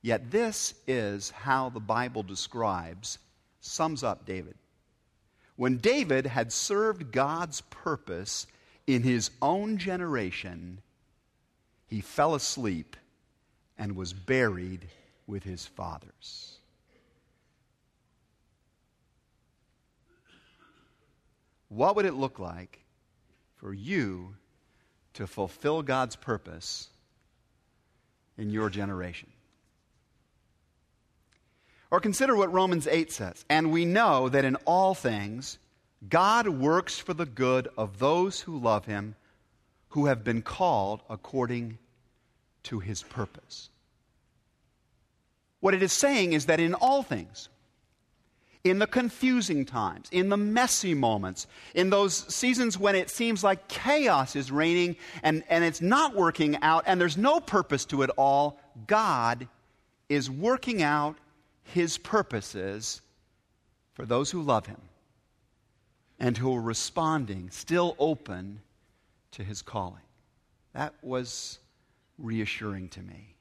Yet, 0.03 0.31
this 0.31 0.75
is 0.87 1.31
how 1.31 1.71
the 1.71 1.81
Bible 1.81 2.23
describes, 2.23 3.19
sums 3.61 4.05
up 4.05 4.27
David 4.27 4.55
when 5.59 5.77
David 5.79 6.25
had 6.25 6.53
served 6.53 7.11
God's 7.11 7.63
purpose 7.63 8.47
in 8.87 9.03
his 9.03 9.33
own 9.43 9.77
generation, 9.77 10.81
he 11.89 12.01
fell 12.01 12.37
asleep 12.37 12.97
and 13.77 13.97
was 13.97 14.13
buried 14.13 14.87
with 15.27 15.43
his 15.43 15.67
fathers. 15.67 16.59
What 21.69 21.97
would 21.97 22.07
it 22.07 22.15
look 22.15 22.39
like 22.39 22.79
for 23.57 23.75
you 23.75 24.37
to 25.15 25.27
fulfill 25.27 25.83
God's 25.83 26.15
purpose 26.15 26.89
in 28.37 28.51
your 28.51 28.71
generation? 28.71 29.29
Or 31.91 32.01
consider 32.01 32.37
what 32.37 32.53
Romans 32.53 32.87
8 32.87 33.11
says. 33.11 33.45
And 33.49 33.73
we 33.73 33.85
know 33.85 34.29
that 34.29 34.45
in 34.45 34.57
all 34.67 34.95
things, 34.95 35.59
God 36.09 36.49
works 36.49 36.99
for 36.99 37.15
the 37.15 37.27
good 37.27 37.69
of 37.77 37.99
those 37.99 38.41
who 38.41 38.59
love 38.59 38.85
him, 38.85 39.15
who 39.91 40.07
have 40.07 40.23
been 40.23 40.43
called 40.43 41.01
according 41.09 41.79
to 42.65 42.81
his 42.81 43.03
purpose. 43.03 43.71
What 45.61 45.75
it 45.75 45.83
is 45.83 45.93
saying 45.93 46.35
is 46.35 46.47
that 46.47 46.61
in 46.61 46.75
all 46.75 47.03
things, 47.03 47.49
in 48.65 48.79
the 48.79 48.87
confusing 48.87 49.65
times, 49.65 50.09
in 50.13 50.29
the 50.29 50.37
messy 50.37 50.95
moments, 50.95 51.47
in 51.75 51.91
those 51.91 52.15
seasons 52.33 52.79
when 52.79 52.95
it 52.95 53.11
seems 53.11 53.43
like 53.43 53.69
chaos 53.69 54.37
is 54.37 54.53
reigning 54.53 54.97
and, 55.23 55.43
and 55.49 55.65
it's 55.65 55.81
not 55.81 56.15
working 56.15 56.57
out 56.63 56.85
and 56.87 57.01
there's 57.01 57.17
no 57.17 57.41
purpose 57.41 57.85
to 57.87 58.03
it 58.03 58.11
all, 58.17 58.61
God 58.87 59.49
is 60.09 60.31
working 60.31 60.83
out 60.83 61.17
his 61.73 61.99
purposes 61.99 63.01
for 63.95 64.07
those 64.07 64.31
who 64.31 64.43
love 64.43 64.67
him 64.67 64.81
and 66.19 66.37
who 66.37 66.55
are 66.55 66.61
responding, 66.61 67.51
still 67.51 67.95
open 67.99 68.61
to 69.33 69.45
his 69.45 69.63
calling. 69.63 70.03
That 70.73 70.95
was 71.03 71.59
reassuring 72.19 72.89
to 72.91 73.01
me. 73.01 73.35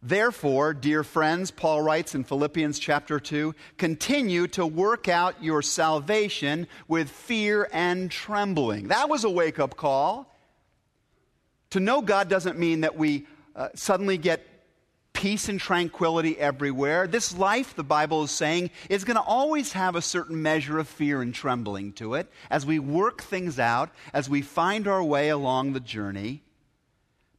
Therefore, 0.00 0.74
dear 0.74 1.02
friends, 1.02 1.50
Paul 1.50 1.82
writes 1.82 2.14
in 2.14 2.22
Philippians 2.22 2.78
chapter 2.78 3.18
2 3.18 3.54
continue 3.78 4.46
to 4.48 4.64
work 4.64 5.08
out 5.08 5.42
your 5.42 5.60
salvation 5.60 6.68
with 6.86 7.10
fear 7.10 7.68
and 7.72 8.10
trembling. 8.10 8.88
That 8.88 9.08
was 9.08 9.24
a 9.24 9.30
wake 9.30 9.58
up 9.58 9.76
call. 9.76 10.32
To 11.70 11.80
know 11.80 12.00
God 12.00 12.28
doesn't 12.28 12.58
mean 12.58 12.82
that 12.82 12.96
we 12.96 13.26
uh, 13.56 13.70
suddenly 13.74 14.18
get 14.18 14.46
peace 15.18 15.48
and 15.48 15.58
tranquility 15.58 16.38
everywhere. 16.38 17.08
This 17.08 17.36
life, 17.36 17.74
the 17.74 17.82
Bible 17.82 18.22
is 18.22 18.30
saying, 18.30 18.70
is 18.88 19.02
going 19.02 19.16
to 19.16 19.22
always 19.22 19.72
have 19.72 19.96
a 19.96 20.00
certain 20.00 20.40
measure 20.40 20.78
of 20.78 20.86
fear 20.86 21.20
and 21.20 21.34
trembling 21.34 21.92
to 21.94 22.14
it 22.14 22.30
as 22.50 22.64
we 22.64 22.78
work 22.78 23.20
things 23.20 23.58
out, 23.58 23.90
as 24.14 24.30
we 24.30 24.42
find 24.42 24.86
our 24.86 25.02
way 25.02 25.30
along 25.30 25.72
the 25.72 25.80
journey. 25.80 26.44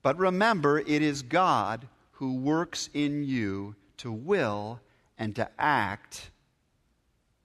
But 0.01 0.17
remember, 0.17 0.79
it 0.79 1.01
is 1.01 1.21
God 1.21 1.87
who 2.11 2.35
works 2.35 2.89
in 2.93 3.23
you 3.23 3.75
to 3.99 4.11
will 4.11 4.81
and 5.17 5.33
to 5.37 5.49
act 5.57 6.31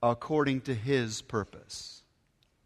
according 0.03 0.63
to 0.63 0.75
his 0.75 1.23
purpose. 1.23 2.03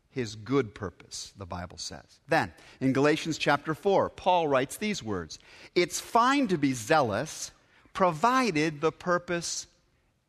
His 0.09 0.37
good 0.37 0.75
purpose, 0.75 1.35
the 1.37 1.45
Bible 1.45 1.77
says. 1.77 2.21
Then, 2.29 2.51
in 2.81 2.95
Galatians 2.95 3.37
chapter 3.37 3.75
4, 3.75 4.09
Paul 4.09 4.49
writes 4.49 4.79
these 4.79 5.03
words 5.03 5.39
It's 5.75 6.01
fine 6.01 6.49
to 6.49 6.57
be 6.57 6.73
zealous, 6.73 7.53
provided 7.99 8.81
the 8.81 8.93
purpose 8.93 9.67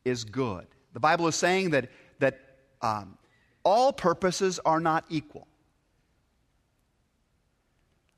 is 0.04 0.24
good. 0.24 0.66
The 0.92 0.98
Bible 0.98 1.28
is 1.28 1.36
saying 1.36 1.70
that, 1.70 1.88
that 2.18 2.40
um, 2.82 3.16
all 3.62 3.92
purposes 3.92 4.58
are 4.64 4.80
not 4.80 5.04
equal 5.08 5.46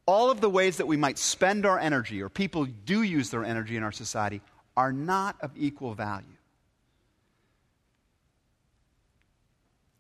all 0.07 0.31
of 0.31 0.41
the 0.41 0.51
ways 0.51 0.79
that 0.79 0.87
we 0.87 0.97
might 0.97 1.17
spend 1.17 1.65
our 1.65 1.79
energy, 1.79 2.23
or 2.23 2.29
people 2.29 2.65
do 2.65 3.03
use 3.03 3.31
their 3.31 3.45
energy 3.45 3.77
in 3.77 3.83
our 3.83 3.93
society, 3.93 4.41
are 4.77 4.93
not 4.93 5.37
of 5.41 5.53
equal 5.57 5.95
value. 5.95 6.27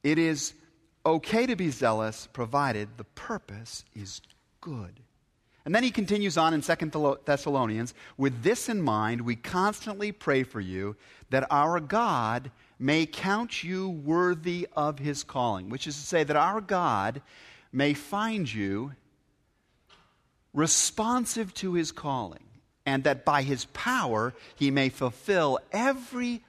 It 0.02 0.18
is 0.18 0.54
okay 1.06 1.46
to 1.46 1.54
be 1.56 1.70
zealous 1.70 2.28
provided 2.32 2.88
the 2.96 3.04
purpose 3.04 3.84
is 3.94 4.20
good. 4.60 5.00
And 5.64 5.74
then 5.74 5.84
he 5.84 5.90
continues 5.90 6.36
on 6.36 6.54
in 6.54 6.60
2 6.60 7.18
Thessalonians 7.24 7.94
with 8.16 8.42
this 8.42 8.68
in 8.68 8.82
mind, 8.82 9.20
we 9.20 9.36
constantly 9.36 10.10
pray 10.10 10.42
for 10.42 10.60
you 10.60 10.96
that 11.30 11.46
our 11.50 11.78
God 11.78 12.50
may 12.78 13.06
count 13.06 13.62
you 13.62 13.88
worthy 13.88 14.68
of 14.74 14.98
his 14.98 15.22
calling, 15.22 15.68
which 15.68 15.86
is 15.86 15.94
to 15.94 16.02
say, 16.02 16.24
that 16.24 16.36
our 16.36 16.60
God 16.60 17.22
may 17.72 17.94
find 17.94 18.52
you 18.52 18.92
responsive 20.52 21.54
to 21.54 21.74
his 21.74 21.92
calling, 21.92 22.44
and 22.84 23.04
that 23.04 23.24
by 23.24 23.42
his 23.42 23.66
power 23.66 24.34
he 24.56 24.70
may 24.70 24.88
fulfill 24.88 25.58
every 25.70 26.42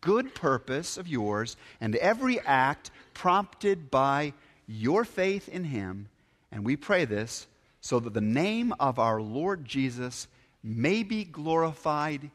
good 0.00 0.34
purpose 0.34 0.98
of 0.98 1.06
yours 1.06 1.56
and 1.80 1.94
every 1.96 2.40
act 2.40 2.90
prompted 3.14 3.90
by 3.90 4.32
your 4.66 5.04
faith 5.04 5.48
in 5.48 5.64
him. 5.64 6.08
And 6.50 6.64
we 6.64 6.76
pray 6.76 7.04
this 7.04 7.46
so 7.86 8.00
that 8.00 8.14
the 8.14 8.20
name 8.20 8.74
of 8.80 8.98
our 8.98 9.20
Lord 9.20 9.64
Jesus 9.64 10.28
may 10.62 11.02
be 11.02 11.24
glorified 11.24 12.30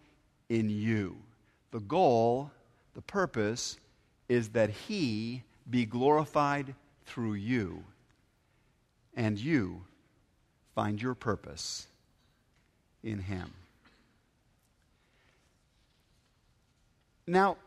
in 0.49 0.69
you. 0.69 1.17
The 1.71 1.79
goal, 1.79 2.51
the 2.93 3.01
purpose, 3.01 3.77
is 4.29 4.49
that 4.49 4.69
he 4.69 5.43
be 5.69 5.85
glorified 5.85 6.75
through 7.05 7.33
you 7.33 7.83
and 9.15 9.37
you 9.37 9.83
Find 10.75 11.01
your 11.01 11.15
purpose 11.15 11.87
in 13.03 13.19
Him. 13.19 13.51
Now, 17.27 17.57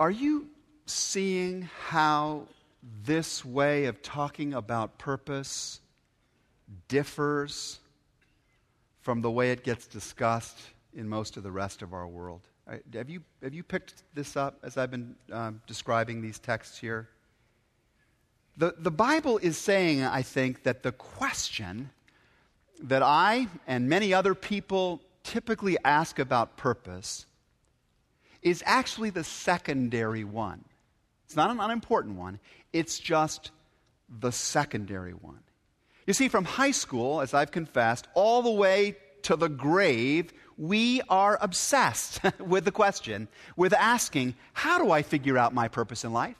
are 0.00 0.10
you 0.10 0.48
seeing 0.86 1.68
how 1.86 2.42
this 3.04 3.44
way 3.44 3.86
of 3.86 4.02
talking 4.02 4.52
about 4.52 4.98
purpose 4.98 5.80
differs 6.88 7.78
from 9.00 9.20
the 9.20 9.30
way 9.30 9.50
it 9.50 9.64
gets 9.64 9.86
discussed 9.86 10.58
in 10.94 11.08
most 11.08 11.36
of 11.36 11.42
the 11.42 11.50
rest 11.50 11.82
of 11.82 11.92
our 11.92 12.06
world? 12.06 12.40
Have 12.94 13.10
you, 13.10 13.22
have 13.42 13.52
you 13.52 13.62
picked 13.62 14.02
this 14.14 14.36
up 14.36 14.58
as 14.62 14.78
I've 14.78 14.90
been 14.90 15.14
um, 15.30 15.60
describing 15.66 16.22
these 16.22 16.38
texts 16.38 16.78
here? 16.78 17.08
The, 18.56 18.74
the 18.78 18.90
Bible 18.90 19.38
is 19.38 19.58
saying, 19.58 20.02
I 20.02 20.22
think, 20.22 20.62
that 20.62 20.82
the 20.82 20.92
question 20.92 21.90
that 22.82 23.02
I 23.02 23.48
and 23.66 23.88
many 23.88 24.14
other 24.14 24.34
people 24.34 25.00
typically 25.24 25.76
ask 25.84 26.18
about 26.18 26.56
purpose 26.56 27.26
is 28.42 28.62
actually 28.66 29.10
the 29.10 29.24
secondary 29.24 30.24
one. 30.24 30.64
It's 31.26 31.36
not 31.36 31.50
an 31.50 31.60
unimportant 31.60 32.16
one, 32.16 32.38
it's 32.72 32.98
just 32.98 33.50
the 34.08 34.30
secondary 34.30 35.12
one. 35.12 35.40
You 36.06 36.12
see, 36.12 36.28
from 36.28 36.44
high 36.44 36.70
school, 36.70 37.20
as 37.20 37.34
I've 37.34 37.50
confessed, 37.50 38.08
all 38.14 38.42
the 38.42 38.50
way 38.50 38.96
to 39.22 39.36
the 39.36 39.48
grave, 39.48 40.32
we 40.58 41.00
are 41.08 41.38
obsessed 41.40 42.20
with 42.38 42.64
the 42.64 42.72
question, 42.72 43.28
with 43.56 43.72
asking, 43.72 44.34
how 44.52 44.78
do 44.78 44.90
I 44.90 45.02
figure 45.02 45.38
out 45.38 45.54
my 45.54 45.68
purpose 45.68 46.04
in 46.04 46.12
life? 46.12 46.36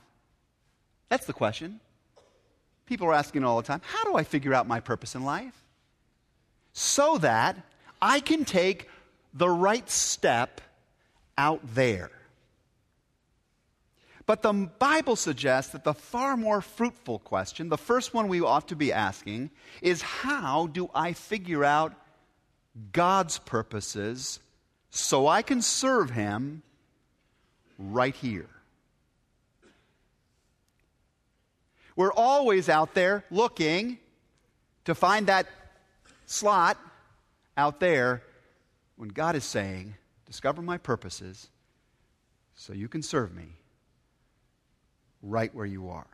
That's 1.09 1.25
the 1.25 1.33
question. 1.33 1.79
People 2.85 3.07
are 3.07 3.13
asking 3.13 3.43
all 3.43 3.57
the 3.57 3.63
time, 3.63 3.81
how 3.83 4.03
do 4.03 4.15
I 4.15 4.23
figure 4.23 4.53
out 4.53 4.67
my 4.67 4.79
purpose 4.79 5.15
in 5.15 5.23
life? 5.23 5.63
So 6.73 7.17
that 7.19 7.57
I 8.01 8.19
can 8.19 8.45
take 8.45 8.89
the 9.33 9.49
right 9.49 9.89
step 9.89 10.61
out 11.37 11.61
there. 11.73 12.11
But 14.25 14.41
the 14.41 14.53
Bible 14.53 15.15
suggests 15.15 15.71
that 15.73 15.83
the 15.83 15.93
far 15.93 16.35
more 16.35 16.61
fruitful 16.61 17.19
question, 17.19 17.69
the 17.69 17.77
first 17.77 18.13
one 18.13 18.27
we 18.27 18.41
ought 18.41 18.67
to 18.69 18.75
be 18.75 18.91
asking, 18.91 19.51
is 19.81 20.01
how 20.01 20.67
do 20.67 20.89
I 20.95 21.13
figure 21.13 21.63
out 21.63 21.93
God's 22.91 23.37
purposes 23.37 24.39
so 24.89 25.27
I 25.27 25.43
can 25.43 25.61
serve 25.61 26.09
Him 26.09 26.63
right 27.77 28.15
here? 28.15 28.49
We're 31.95 32.13
always 32.13 32.67
out 32.67 32.95
there 32.95 33.23
looking 33.29 33.99
to 34.85 34.95
find 34.95 35.27
that 35.27 35.47
slot 36.25 36.77
out 37.55 37.79
there 37.79 38.23
when 38.95 39.09
God 39.09 39.35
is 39.35 39.45
saying, 39.45 39.95
Discover 40.25 40.63
my 40.63 40.79
purposes 40.79 41.47
so 42.55 42.73
you 42.73 42.87
can 42.87 43.03
serve 43.03 43.33
me 43.33 43.45
right 45.25 45.53
where 45.53 45.65
you 45.65 45.89
are. 45.89 46.07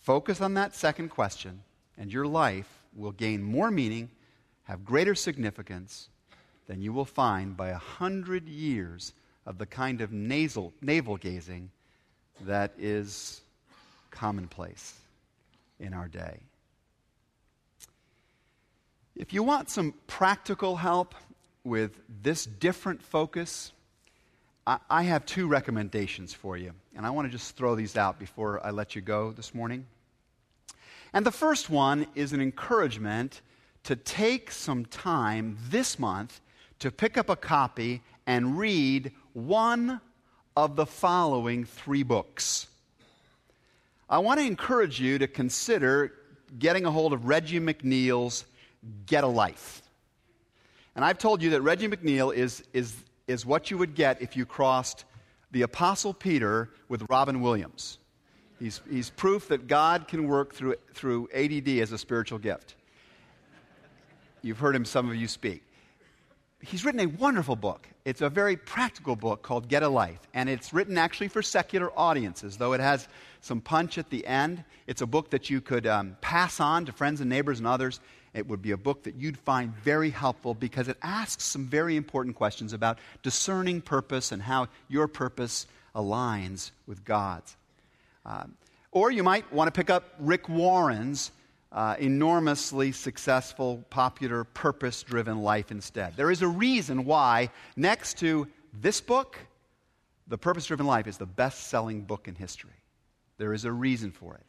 Focus 0.00 0.40
on 0.40 0.54
that 0.54 0.74
second 0.74 1.10
question, 1.10 1.62
and 1.98 2.12
your 2.12 2.26
life 2.26 2.68
will 2.96 3.12
gain 3.12 3.42
more 3.42 3.70
meaning, 3.70 4.10
have 4.64 4.84
greater 4.84 5.14
significance 5.14 6.08
than 6.66 6.80
you 6.80 6.92
will 6.92 7.04
find 7.04 7.56
by 7.56 7.68
a 7.68 7.76
hundred 7.76 8.48
years 8.48 9.12
of 9.46 9.58
the 9.58 9.66
kind 9.66 10.00
of 10.00 10.12
nasal, 10.12 10.72
navel 10.80 11.16
gazing 11.16 11.70
that 12.42 12.72
is 12.78 13.42
commonplace 14.10 14.94
in 15.78 15.92
our 15.92 16.08
day. 16.08 16.40
If 19.16 19.32
you 19.32 19.42
want 19.42 19.68
some 19.68 19.94
practical 20.06 20.76
help 20.76 21.14
with 21.64 22.00
this 22.22 22.46
different 22.46 23.02
focus, 23.02 23.72
I, 24.66 25.02
have 25.02 25.26
two 25.26 25.48
recommendations 25.48 26.32
for 26.32 26.56
you. 26.56 26.72
And 26.94 27.04
I 27.06 27.10
want 27.10 27.26
to 27.26 27.32
just 27.32 27.56
throw 27.56 27.74
these 27.74 27.96
out 27.96 28.18
before 28.18 28.64
I 28.64 28.70
let 28.70 28.94
you 28.94 29.02
go 29.02 29.32
this 29.32 29.54
morning. 29.54 29.86
And 31.12 31.26
the 31.26 31.32
first 31.32 31.70
one 31.70 32.06
is 32.14 32.32
an 32.32 32.40
encouragement 32.40 33.40
to 33.84 33.96
take 33.96 34.50
some 34.50 34.84
time 34.84 35.58
this 35.68 35.98
month 35.98 36.40
to 36.78 36.90
pick 36.90 37.16
up 37.16 37.28
a 37.28 37.36
copy 37.36 38.02
and 38.26 38.58
read 38.58 39.12
one 39.32 40.00
of 40.56 40.76
the 40.76 40.86
following 40.86 41.64
three 41.64 42.02
books. 42.02 42.66
I 44.08 44.18
want 44.18 44.40
to 44.40 44.46
encourage 44.46 45.00
you 45.00 45.18
to 45.18 45.26
consider 45.26 46.12
getting 46.58 46.84
a 46.84 46.90
hold 46.90 47.12
of 47.12 47.26
Reggie 47.26 47.60
McNeal's 47.60 48.44
Get 49.06 49.24
a 49.24 49.28
Life. 49.28 49.82
And 50.96 51.04
I've 51.04 51.18
told 51.18 51.42
you 51.42 51.50
that 51.50 51.62
Reggie 51.62 51.88
McNeal 51.88 52.34
is, 52.34 52.64
is, 52.72 52.94
is 53.30 53.46
what 53.46 53.70
you 53.70 53.78
would 53.78 53.94
get 53.94 54.20
if 54.20 54.36
you 54.36 54.44
crossed 54.44 55.04
the 55.52 55.62
Apostle 55.62 56.12
Peter 56.12 56.68
with 56.88 57.02
Robin 57.08 57.40
Williams. 57.40 57.98
He's, 58.58 58.80
he's 58.90 59.10
proof 59.10 59.48
that 59.48 59.68
God 59.68 60.08
can 60.08 60.26
work 60.26 60.52
through, 60.52 60.74
through 60.92 61.28
ADD 61.34 61.68
as 61.80 61.92
a 61.92 61.98
spiritual 61.98 62.38
gift. 62.38 62.74
You've 64.42 64.58
heard 64.58 64.74
him, 64.74 64.84
some 64.84 65.08
of 65.08 65.16
you 65.16 65.28
speak. 65.28 65.62
He's 66.60 66.84
written 66.84 67.00
a 67.00 67.06
wonderful 67.06 67.56
book. 67.56 67.88
It's 68.04 68.20
a 68.20 68.28
very 68.28 68.56
practical 68.56 69.16
book 69.16 69.42
called 69.42 69.68
Get 69.68 69.82
a 69.82 69.88
Life, 69.88 70.20
and 70.34 70.48
it's 70.48 70.74
written 70.74 70.98
actually 70.98 71.28
for 71.28 71.40
secular 71.40 71.90
audiences, 71.98 72.56
though 72.56 72.72
it 72.72 72.80
has 72.80 73.08
some 73.40 73.60
punch 73.60 73.96
at 73.96 74.10
the 74.10 74.26
end. 74.26 74.64
It's 74.86 75.00
a 75.00 75.06
book 75.06 75.30
that 75.30 75.48
you 75.48 75.60
could 75.60 75.86
um, 75.86 76.16
pass 76.20 76.60
on 76.60 76.84
to 76.86 76.92
friends 76.92 77.20
and 77.20 77.30
neighbors 77.30 77.58
and 77.58 77.68
others. 77.68 78.00
It 78.32 78.46
would 78.46 78.62
be 78.62 78.70
a 78.70 78.76
book 78.76 79.02
that 79.04 79.16
you'd 79.16 79.38
find 79.38 79.74
very 79.76 80.10
helpful 80.10 80.54
because 80.54 80.88
it 80.88 80.96
asks 81.02 81.44
some 81.44 81.66
very 81.66 81.96
important 81.96 82.36
questions 82.36 82.72
about 82.72 82.98
discerning 83.22 83.80
purpose 83.80 84.30
and 84.30 84.40
how 84.40 84.68
your 84.88 85.08
purpose 85.08 85.66
aligns 85.94 86.70
with 86.86 87.04
God's. 87.04 87.56
Um, 88.24 88.54
or 88.92 89.10
you 89.10 89.22
might 89.22 89.52
want 89.52 89.68
to 89.68 89.78
pick 89.78 89.90
up 89.90 90.14
Rick 90.18 90.48
Warren's 90.48 91.32
uh, 91.72 91.96
enormously 91.98 92.92
successful, 92.92 93.84
popular, 93.90 94.44
purpose 94.44 95.02
driven 95.02 95.42
life 95.42 95.70
instead. 95.70 96.16
There 96.16 96.30
is 96.30 96.42
a 96.42 96.48
reason 96.48 97.04
why, 97.04 97.50
next 97.76 98.18
to 98.18 98.48
this 98.80 99.00
book, 99.00 99.38
The 100.28 100.38
Purpose 100.38 100.66
Driven 100.66 100.86
Life 100.86 101.06
is 101.06 101.18
the 101.18 101.26
best 101.26 101.68
selling 101.68 102.02
book 102.02 102.26
in 102.26 102.34
history. 102.34 102.70
There 103.38 103.52
is 103.52 103.64
a 103.64 103.72
reason 103.72 104.10
for 104.10 104.34
it. 104.34 104.44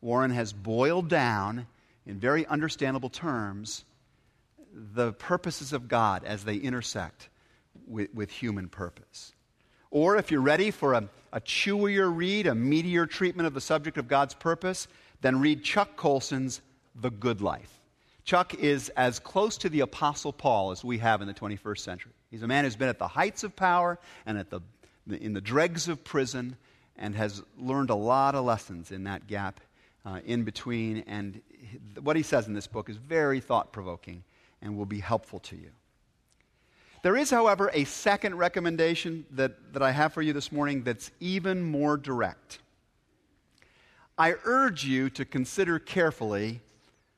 Warren 0.00 0.32
has 0.32 0.52
boiled 0.52 1.08
down, 1.08 1.66
in 2.06 2.18
very 2.18 2.46
understandable 2.46 3.08
terms, 3.08 3.84
the 4.72 5.12
purposes 5.12 5.72
of 5.72 5.88
God 5.88 6.24
as 6.24 6.44
they 6.44 6.56
intersect 6.56 7.28
with, 7.86 8.12
with 8.14 8.30
human 8.30 8.68
purpose. 8.68 9.32
Or 9.90 10.16
if 10.16 10.30
you're 10.30 10.40
ready 10.40 10.70
for 10.70 10.94
a, 10.94 11.08
a 11.32 11.40
chewier 11.40 12.14
read, 12.14 12.46
a 12.46 12.52
meatier 12.52 13.08
treatment 13.08 13.46
of 13.46 13.54
the 13.54 13.60
subject 13.60 13.96
of 13.96 14.08
God's 14.08 14.34
purpose, 14.34 14.88
then 15.20 15.40
read 15.40 15.62
Chuck 15.62 15.96
Colson's 15.96 16.60
The 16.94 17.10
Good 17.10 17.40
Life. 17.40 17.70
Chuck 18.24 18.54
is 18.54 18.88
as 18.90 19.18
close 19.18 19.58
to 19.58 19.68
the 19.68 19.80
Apostle 19.80 20.32
Paul 20.32 20.70
as 20.70 20.82
we 20.82 20.98
have 20.98 21.20
in 21.20 21.28
the 21.28 21.34
21st 21.34 21.78
century. 21.78 22.12
He's 22.30 22.42
a 22.42 22.48
man 22.48 22.64
who's 22.64 22.76
been 22.76 22.88
at 22.88 22.98
the 22.98 23.06
heights 23.06 23.44
of 23.44 23.54
power 23.54 23.98
and 24.26 24.38
at 24.38 24.50
the, 24.50 24.60
in 25.08 25.34
the 25.34 25.40
dregs 25.40 25.88
of 25.88 26.02
prison 26.02 26.56
and 26.96 27.14
has 27.14 27.42
learned 27.58 27.90
a 27.90 27.94
lot 27.94 28.34
of 28.34 28.44
lessons 28.44 28.90
in 28.90 29.04
that 29.04 29.26
gap 29.26 29.60
uh, 30.06 30.20
in 30.24 30.44
between. 30.44 31.04
And 31.06 31.40
what 32.00 32.16
he 32.16 32.22
says 32.22 32.46
in 32.46 32.54
this 32.54 32.66
book 32.66 32.88
is 32.88 32.96
very 32.96 33.40
thought 33.40 33.72
provoking 33.72 34.24
and 34.62 34.76
will 34.76 34.86
be 34.86 35.00
helpful 35.00 35.38
to 35.40 35.56
you. 35.56 35.70
There 37.02 37.16
is, 37.16 37.30
however, 37.30 37.70
a 37.74 37.84
second 37.84 38.36
recommendation 38.36 39.26
that, 39.32 39.74
that 39.74 39.82
I 39.82 39.90
have 39.90 40.14
for 40.14 40.22
you 40.22 40.32
this 40.32 40.50
morning 40.50 40.82
that's 40.84 41.10
even 41.20 41.62
more 41.62 41.98
direct. 41.98 42.60
I 44.16 44.34
urge 44.44 44.84
you 44.84 45.10
to 45.10 45.24
consider 45.24 45.78
carefully 45.78 46.60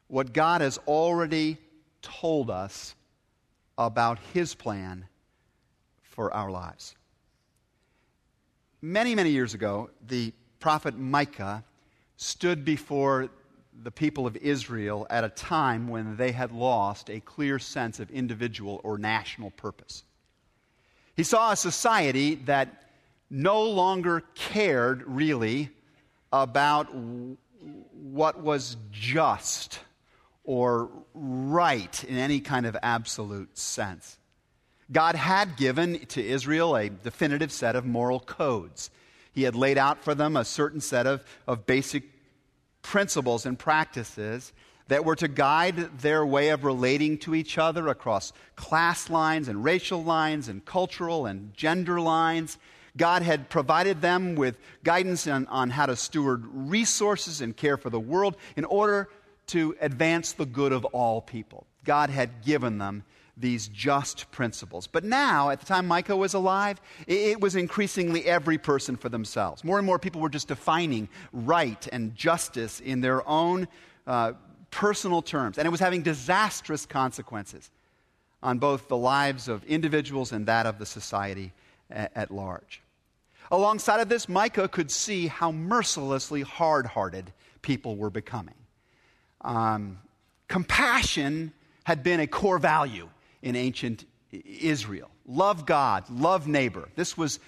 what 0.09 0.33
God 0.33 0.61
has 0.61 0.79
already 0.89 1.59
told 2.03 2.51
us 2.51 2.95
about 3.79 4.19
His 4.33 4.55
plan 4.55 5.07
for 6.03 6.33
our 6.33 6.51
lives. 6.51 6.97
Many, 8.83 9.15
many 9.15 9.31
years 9.31 9.55
ago, 9.55 9.91
the 10.07 10.33
prophet 10.59 10.99
Micah 10.99 11.63
stood 12.17 12.65
before 12.65 13.29
the 13.83 13.91
people 13.91 14.27
of 14.27 14.37
Israel 14.37 15.07
at 15.11 15.25
a 15.25 15.29
time 15.29 15.89
when 15.89 16.17
they 16.17 16.33
had 16.33 16.53
lost 16.53 17.11
a 17.11 17.21
clear 17.21 17.59
sense 17.59 18.01
of 18.01 18.11
individual 18.11 18.81
or 18.85 18.99
national 18.99 19.51
purpose. 19.51 20.05
He 21.15 21.23
saw 21.23 21.53
a 21.53 21.57
society 21.57 22.37
that 22.47 22.85
no 23.31 23.63
longer 23.63 24.23
cared 24.35 25.03
really 25.07 25.71
about 26.33 26.89
what 27.93 28.41
was 28.41 28.77
just 28.91 29.81
or 30.45 30.91
right 31.15 32.05
in 32.05 32.17
any 32.17 32.41
kind 32.41 32.67
of 32.67 32.77
absolute 32.83 33.57
sense. 33.59 34.19
God 34.93 35.17
had 35.17 35.57
given 35.57 35.99
to 36.07 36.25
Israel 36.25 36.77
a 36.77 36.89
definitive 36.89 37.51
set 37.51 37.75
of 37.75 37.85
moral 37.85 38.21
codes. 38.21 38.91
He 39.33 39.43
had 39.43 39.57
laid 39.57 39.79
out 39.79 40.05
for 40.05 40.15
them 40.15 40.37
a 40.37 40.45
certain 40.45 40.81
set 40.81 41.07
of, 41.07 41.25
of 41.49 41.67
basic 41.67 42.05
principles 42.87 43.47
and 43.47 43.59
practices 43.59 44.53
that 44.89 45.05
were 45.05 45.17
to 45.17 45.27
guide 45.27 45.99
their 45.99 46.25
way 46.25 46.51
of 46.51 46.63
relating 46.63 47.19
to 47.19 47.35
each 47.35 47.59
other 47.59 47.89
across 47.89 48.33
class 48.55 49.11
lines 49.11 49.49
and 49.49 49.65
racial 49.65 50.05
lines 50.05 50.49
and 50.49 50.65
cultural 50.65 51.27
and 51.27 51.53
gender 51.53 52.01
lines. 52.01 52.59
God 52.97 53.23
had 53.23 53.49
provided 53.49 54.01
them 54.01 54.37
with 54.37 54.57
guidance 54.85 55.27
on, 55.27 55.47
on 55.49 55.71
how 55.71 55.87
to 55.87 55.97
steward 55.97 56.45
resources 56.47 57.41
and 57.41 57.57
care 57.57 57.77
for 57.77 57.91
the 57.91 58.01
world 58.01 58.37
in 58.55 58.65
order 58.65 59.09
to 59.49 59.77
advance 59.81 60.33
the 60.33 60.47
good 60.47 60.73
of 60.73 60.85
all 60.87 61.21
people. 61.21 61.67
God 61.85 62.09
had 62.09 62.45
given 62.45 62.79
them 62.79 63.03
these 63.37 63.69
just 63.69 64.31
principles. 64.31 64.87
But 64.87 65.05
now, 65.05 65.51
at 65.51 65.61
the 65.61 65.67
time 65.67 65.87
Micah 65.87 66.17
was 66.17 66.35
alive, 66.35 66.81
it 67.07 67.41
was 67.41 67.55
increasingly 67.55 68.25
every 68.25 68.57
person 68.57 68.97
for 68.97 69.09
themselves. 69.09 69.63
More 69.63 69.79
and 69.79 69.87
more 69.87 69.99
people 69.99 70.21
were 70.21 70.31
just 70.31 70.49
defining 70.49 71.09
right 71.33 71.87
and 71.93 72.15
justice 72.15 72.81
in 72.81 73.01
their 73.03 73.27
own 73.29 73.69
uh, 74.07 74.33
personal 74.71 75.21
terms. 75.21 75.59
And 75.59 75.67
it 75.67 75.71
was 75.71 75.81
having 75.81 76.03
disastrous 76.03 76.87
consequences 76.87 77.71
on 78.43 78.59
both 78.59 78.89
the 78.89 78.97
lives 78.97 79.49
of 79.49 79.65
individuals 79.65 80.33
and 80.33 80.47
that 80.47 80.67
of 80.67 80.79
the 80.79 80.87
society 80.87 81.53
at, 81.91 82.13
at 82.15 82.31
large. 82.31 82.81
Alongside 83.51 84.01
of 84.01 84.09
this, 84.09 84.29
Micah 84.29 84.69
could 84.69 84.91
see 84.91 85.27
how 85.27 85.53
mercilessly 85.53 86.43
hard 86.43 86.87
hearted 86.87 87.33
people 87.63 87.97
were 87.97 88.11
becoming. 88.11 88.55
Um, 89.43 89.99
compassion 90.49 91.53
had 91.85 92.03
been 92.03 92.21
a 92.21 92.27
core 92.27 92.59
value 92.59 93.09
in 93.47 93.55
ancient 93.55 94.05
Israel. 94.33 95.09
Love 95.25 95.67
God, 95.67 96.11
love 96.11 96.49
neighbor. 96.49 96.89
This 96.97 97.17
was 97.17 97.39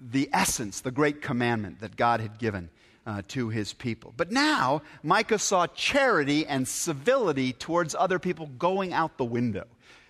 the 0.00 0.30
essence, 0.32 0.80
the 0.80 0.92
great 0.92 1.20
commandment 1.20 1.80
that 1.80 1.96
God 1.96 2.20
had 2.20 2.38
given 2.38 2.70
uh, 3.08 3.22
to 3.28 3.48
his 3.48 3.72
people. 3.72 4.14
But 4.16 4.30
now, 4.30 4.82
Micah 5.02 5.40
saw 5.40 5.66
charity 5.66 6.46
and 6.46 6.66
civility 6.68 7.52
towards 7.52 7.96
other 7.96 8.20
people 8.20 8.46
going 8.56 8.92
out 8.92 9.18
the 9.18 9.24
window, 9.24 9.66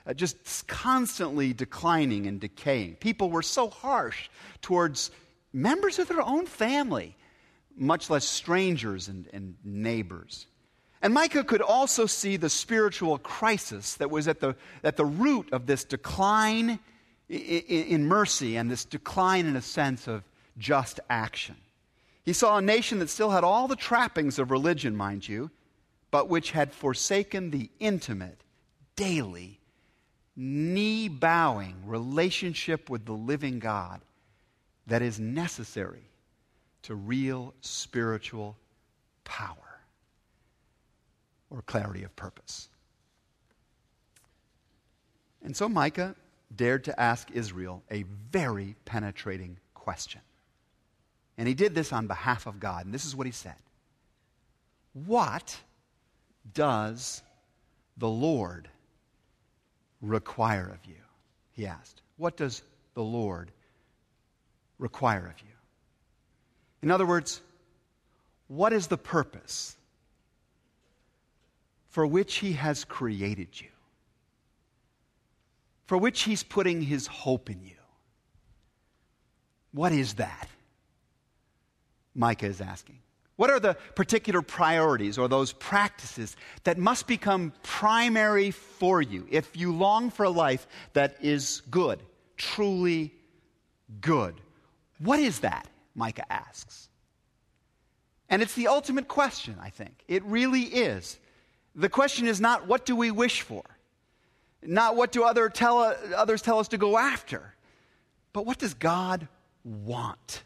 uh, 0.06 0.12
just 0.12 0.66
constantly 0.66 1.54
declining 1.54 2.26
and 2.26 2.38
decaying. 2.38 2.96
People 2.96 3.30
were 3.30 3.42
so 3.42 3.70
harsh 3.70 4.28
towards 4.60 5.10
members 5.50 5.98
of 5.98 6.08
their 6.08 6.20
own 6.20 6.44
family, 6.44 7.16
much 7.74 8.10
less 8.10 8.26
strangers 8.26 9.08
and, 9.08 9.26
and 9.32 9.54
neighbors. 9.64 10.46
And 11.02 11.12
Micah 11.12 11.42
could 11.42 11.60
also 11.60 12.06
see 12.06 12.36
the 12.36 12.48
spiritual 12.48 13.18
crisis 13.18 13.94
that 13.96 14.08
was 14.08 14.28
at 14.28 14.38
the, 14.38 14.54
at 14.84 14.96
the 14.96 15.04
root 15.04 15.52
of 15.52 15.66
this 15.66 15.82
decline 15.82 16.78
in, 17.28 18.06
mercy 18.06 18.56
and 18.56 18.70
this 18.70 18.84
decline 18.84 19.46
in 19.46 19.56
a 19.56 19.62
sense 19.62 20.06
of 20.06 20.22
just 20.58 21.00
action. 21.10 21.56
He 22.24 22.32
saw 22.32 22.58
a 22.58 22.62
nation 22.62 23.00
that 23.00 23.10
still 23.10 23.30
had 23.30 23.42
all 23.42 23.66
the 23.66 23.74
trappings 23.74 24.38
of 24.38 24.52
religion, 24.52 24.94
mind 24.94 25.26
you, 25.26 25.50
but 26.12 26.28
which 26.28 26.52
had 26.52 26.72
forsaken 26.72 27.50
the 27.50 27.68
intimate, 27.80 28.44
daily, 28.94 29.58
knee 30.36 31.08
bowing 31.08 31.74
relationship 31.84 32.88
with 32.88 33.06
the 33.06 33.12
living 33.12 33.58
God 33.58 34.02
that 34.86 35.02
is 35.02 35.18
necessary 35.18 36.04
to 36.82 36.94
real 36.94 37.54
spiritual 37.60 38.56
power 39.24 39.71
or 41.52 41.62
clarity 41.62 42.02
of 42.02 42.16
purpose. 42.16 42.68
And 45.44 45.56
so 45.56 45.68
Micah 45.68 46.14
dared 46.54 46.84
to 46.84 46.98
ask 46.98 47.30
Israel 47.30 47.82
a 47.90 48.04
very 48.30 48.76
penetrating 48.84 49.58
question. 49.74 50.20
And 51.36 51.48
he 51.48 51.54
did 51.54 51.74
this 51.74 51.92
on 51.92 52.06
behalf 52.06 52.46
of 52.46 52.60
God. 52.60 52.84
And 52.84 52.94
this 52.94 53.04
is 53.04 53.16
what 53.16 53.26
he 53.26 53.32
said 53.32 53.56
What 54.92 55.56
does 56.54 57.22
the 57.96 58.08
Lord 58.08 58.68
require 60.00 60.70
of 60.72 60.88
you? 60.88 61.00
He 61.52 61.66
asked. 61.66 62.00
What 62.16 62.36
does 62.36 62.62
the 62.94 63.02
Lord 63.02 63.50
require 64.78 65.26
of 65.26 65.40
you? 65.40 65.54
In 66.82 66.90
other 66.90 67.06
words, 67.06 67.40
what 68.48 68.72
is 68.72 68.86
the 68.86 68.98
purpose 68.98 69.76
for 71.92 72.06
which 72.06 72.36
He 72.36 72.54
has 72.54 72.84
created 72.84 73.48
you, 73.60 73.68
for 75.86 75.96
which 75.96 76.22
He's 76.22 76.42
putting 76.42 76.82
His 76.82 77.06
hope 77.06 77.48
in 77.48 77.62
you. 77.62 77.76
What 79.72 79.92
is 79.92 80.14
that? 80.14 80.48
Micah 82.14 82.46
is 82.46 82.60
asking. 82.60 82.98
What 83.36 83.50
are 83.50 83.60
the 83.60 83.74
particular 83.94 84.42
priorities 84.42 85.18
or 85.18 85.28
those 85.28 85.52
practices 85.52 86.36
that 86.64 86.78
must 86.78 87.06
become 87.06 87.52
primary 87.62 88.50
for 88.50 89.00
you 89.00 89.26
if 89.30 89.56
you 89.56 89.74
long 89.74 90.10
for 90.10 90.24
a 90.24 90.30
life 90.30 90.66
that 90.92 91.16
is 91.20 91.62
good, 91.70 92.02
truly 92.36 93.12
good. 94.00 94.34
What 94.98 95.18
is 95.20 95.40
that? 95.40 95.66
Micah 95.94 96.30
asks. 96.32 96.88
And 98.28 98.40
it's 98.40 98.54
the 98.54 98.68
ultimate 98.68 99.08
question, 99.08 99.56
I 99.60 99.70
think. 99.70 100.04
It 100.08 100.22
really 100.24 100.62
is. 100.62 101.18
The 101.74 101.88
question 101.88 102.26
is 102.26 102.40
not 102.40 102.66
what 102.66 102.84
do 102.84 102.94
we 102.94 103.10
wish 103.10 103.42
for? 103.42 103.62
Not 104.62 104.96
what 104.96 105.10
do 105.12 105.24
other 105.24 105.48
tell, 105.48 105.96
others 106.14 106.42
tell 106.42 106.58
us 106.58 106.68
to 106.68 106.78
go 106.78 106.98
after? 106.98 107.54
But 108.32 108.46
what 108.46 108.58
does 108.58 108.74
God 108.74 109.26
want? 109.64 110.42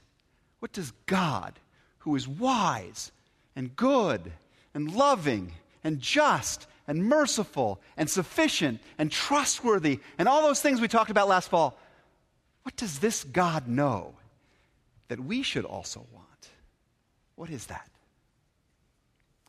What 0.60 0.72
does 0.72 0.92
God, 1.06 1.58
who 1.98 2.16
is 2.16 2.26
wise 2.26 3.12
and 3.54 3.74
good 3.76 4.32
and 4.74 4.94
loving 4.94 5.52
and 5.84 6.00
just 6.00 6.66
and 6.88 7.04
merciful 7.04 7.80
and 7.96 8.08
sufficient 8.08 8.80
and 8.98 9.10
trustworthy 9.10 10.00
and 10.18 10.28
all 10.28 10.42
those 10.42 10.60
things 10.60 10.80
we 10.80 10.88
talked 10.88 11.10
about 11.10 11.28
last 11.28 11.48
fall, 11.48 11.78
what 12.62 12.76
does 12.76 12.98
this 12.98 13.24
God 13.24 13.68
know 13.68 14.14
that 15.08 15.20
we 15.20 15.42
should 15.42 15.64
also 15.64 16.06
want? 16.12 16.26
What 17.34 17.50
is 17.50 17.66
that? 17.66 17.88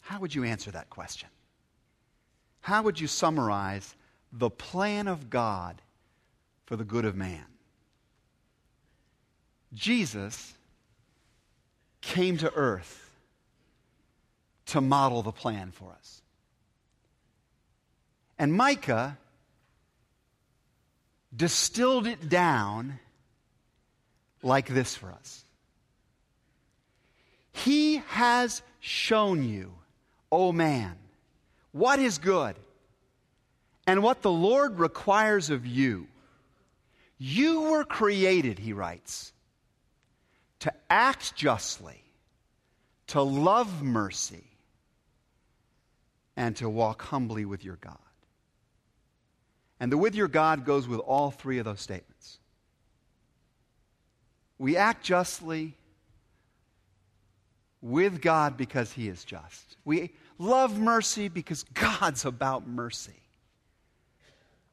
How 0.01 0.19
would 0.19 0.35
you 0.35 0.43
answer 0.43 0.71
that 0.71 0.89
question? 0.89 1.29
How 2.67 2.81
would 2.81 2.99
you 2.99 3.07
summarize 3.07 3.95
the 4.29 4.49
plan 4.49 5.07
of 5.07 5.29
God 5.29 5.81
for 6.65 6.75
the 6.75 6.83
good 6.83 7.05
of 7.05 7.15
man? 7.15 7.45
Jesus 9.73 10.53
came 12.01 12.37
to 12.39 12.53
earth 12.53 13.09
to 14.65 14.81
model 14.81 15.23
the 15.23 15.31
plan 15.31 15.71
for 15.71 15.93
us. 15.93 16.21
And 18.37 18.53
Micah 18.53 19.17
distilled 21.33 22.05
it 22.05 22.27
down 22.27 22.99
like 24.43 24.67
this 24.67 24.93
for 24.93 25.13
us 25.13 25.45
He 27.53 28.03
has 28.09 28.61
shown 28.81 29.47
you, 29.47 29.71
O 30.33 30.47
oh 30.49 30.51
man, 30.51 30.97
what 31.71 31.99
is 31.99 32.17
good 32.17 32.55
and 33.85 34.03
what 34.03 34.21
the 34.21 34.31
Lord 34.31 34.79
requires 34.79 35.49
of 35.49 35.65
you. 35.65 36.07
You 37.17 37.61
were 37.61 37.83
created, 37.83 38.59
he 38.59 38.73
writes, 38.73 39.33
to 40.59 40.73
act 40.89 41.35
justly, 41.35 42.03
to 43.07 43.21
love 43.21 43.81
mercy, 43.81 44.43
and 46.35 46.55
to 46.57 46.69
walk 46.69 47.01
humbly 47.01 47.45
with 47.45 47.63
your 47.63 47.77
God. 47.77 47.97
And 49.79 49.91
the 49.91 49.97
with 49.97 50.15
your 50.15 50.27
God 50.27 50.65
goes 50.65 50.87
with 50.87 50.99
all 50.99 51.31
three 51.31 51.59
of 51.59 51.65
those 51.65 51.81
statements. 51.81 52.37
We 54.59 54.75
act 54.75 55.03
justly 55.03 55.75
with 57.81 58.21
God 58.21 58.57
because 58.57 58.91
He 58.91 59.07
is 59.07 59.23
just. 59.23 59.77
We 59.85 60.11
love 60.37 60.77
mercy 60.79 61.27
because 61.27 61.63
God's 61.63 62.25
about 62.25 62.67
mercy. 62.67 63.21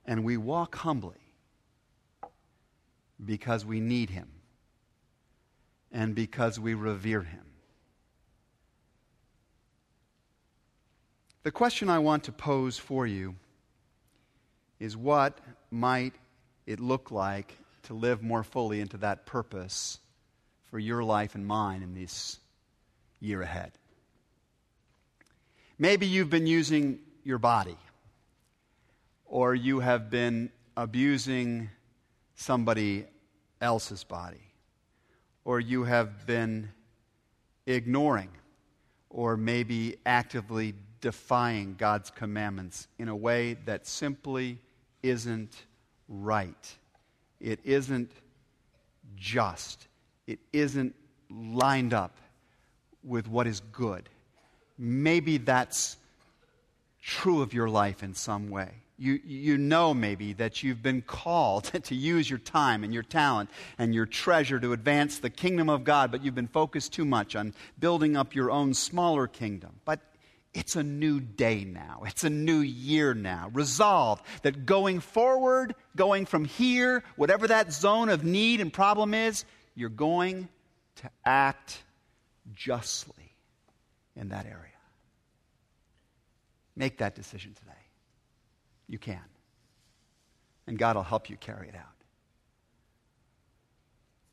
And 0.07 0.25
we 0.25 0.37
walk 0.37 0.75
humbly 0.77 1.17
because 3.25 3.65
we 3.65 3.81
need 3.81 4.11
Him 4.11 4.29
and 5.91 6.15
because 6.15 6.61
we 6.61 6.75
revere 6.75 7.23
Him. 7.23 7.45
The 11.43 11.51
question 11.51 11.89
I 11.91 11.99
want 11.99 12.25
to 12.25 12.33
pose 12.33 12.79
for 12.79 13.07
you 13.07 13.35
is 14.81 14.97
what 14.97 15.39
might 15.71 16.15
it 16.67 16.81
look 16.81 17.11
like 17.11 17.57
to 17.85 17.95
live 17.95 18.23
more 18.23 18.43
fully 18.43 18.81
into 18.81 18.97
that 18.99 19.27
purpose 19.27 19.99
for 20.71 20.79
your 20.79 21.05
life 21.05 21.35
and 21.35 21.47
mine 21.47 21.83
in 21.83 21.95
this 21.95 22.39
year 23.21 23.43
ahead? 23.43 23.73
Maybe 25.79 26.07
you've 26.07 26.31
been 26.31 26.47
using 26.47 27.01
your 27.25 27.39
body, 27.39 27.77
or 29.27 29.55
you 29.55 29.81
have 29.81 30.09
been 30.09 30.51
abusing 30.77 31.69
somebody 32.37 33.07
else's 33.61 34.05
body, 34.05 34.53
or 35.45 35.59
you 35.59 35.83
have 35.83 36.27
been 36.27 36.71
ignoring 37.67 38.31
or 39.11 39.37
maybe 39.37 39.97
actively 40.07 40.75
defying 41.01 41.75
God's 41.77 42.11
commandments 42.11 42.89
in 42.99 43.09
a 43.09 43.17
way 43.17 43.55
that 43.65 43.87
simply 43.87 44.59
isn't 45.03 45.67
right. 46.09 46.77
It 47.41 47.61
isn't 47.65 48.11
just. 49.17 49.89
It 50.27 50.39
isn't 50.53 50.95
lined 51.31 51.95
up 51.95 52.17
with 53.03 53.29
what 53.29 53.47
is 53.47 53.61
good. 53.73 54.09
Maybe 54.79 55.39
that's 55.39 55.97
true 57.03 57.43
of 57.43 57.53
your 57.53 57.69
life 57.69 58.03
in 58.03 58.15
some 58.15 58.51
way. 58.51 58.71
You, 58.97 59.21
you 59.25 59.59
know 59.59 59.93
maybe 59.93 60.33
that 60.35 60.63
you've 60.63 60.83
been 60.83 61.03
called 61.03 61.65
to 61.85 61.95
use 61.95 62.31
your 62.31 62.39
time 62.39 62.85
and 62.85 62.95
your 62.95 63.03
talent 63.03 63.51
and 63.77 63.95
your 63.95 64.07
treasure 64.07 64.61
to 64.61 64.73
advance 64.73 65.19
the 65.19 65.31
kingdom 65.31 65.69
of 65.69 65.85
God, 65.85 66.11
but 66.11 66.25
you've 66.25 66.35
been 66.35 66.49
focused 66.49 66.93
too 66.93 67.05
much 67.05 67.37
on 67.37 67.55
building 67.79 68.17
up 68.17 68.35
your 68.35 68.51
own 68.51 68.73
smaller 68.73 69.27
kingdom. 69.27 69.81
But 69.85 70.01
it's 70.55 70.77
a 70.77 70.83
new 70.85 71.21
day 71.21 71.65
now. 71.65 72.03
It's 72.07 72.23
a 72.23 72.31
new 72.31 72.61
year 72.61 73.13
now. 73.13 73.51
Resolve 73.53 74.23
that 74.43 74.65
going 74.65 75.01
forward, 75.01 75.75
going 75.97 76.27
from 76.27 76.45
here, 76.45 77.03
whatever 77.17 77.49
that 77.49 77.73
zone 77.73 78.09
of 78.09 78.25
need 78.25 78.61
and 78.61 78.73
problem 78.73 79.13
is, 79.13 79.45
you're 79.75 79.89
going 79.89 80.49
to 80.97 81.11
act 81.25 81.83
justly 82.55 83.24
in 84.17 84.29
that 84.29 84.47
area. 84.47 84.59
Make 86.77 86.99
that 86.99 87.15
decision 87.15 87.55
today. 87.55 87.73
You 88.89 88.99
can. 88.99 89.21
And 90.67 90.79
God 90.79 90.97
will 90.97 91.03
help 91.03 91.31
you 91.31 91.37
carry 91.37 91.69
it 91.69 91.75
out. 91.75 91.85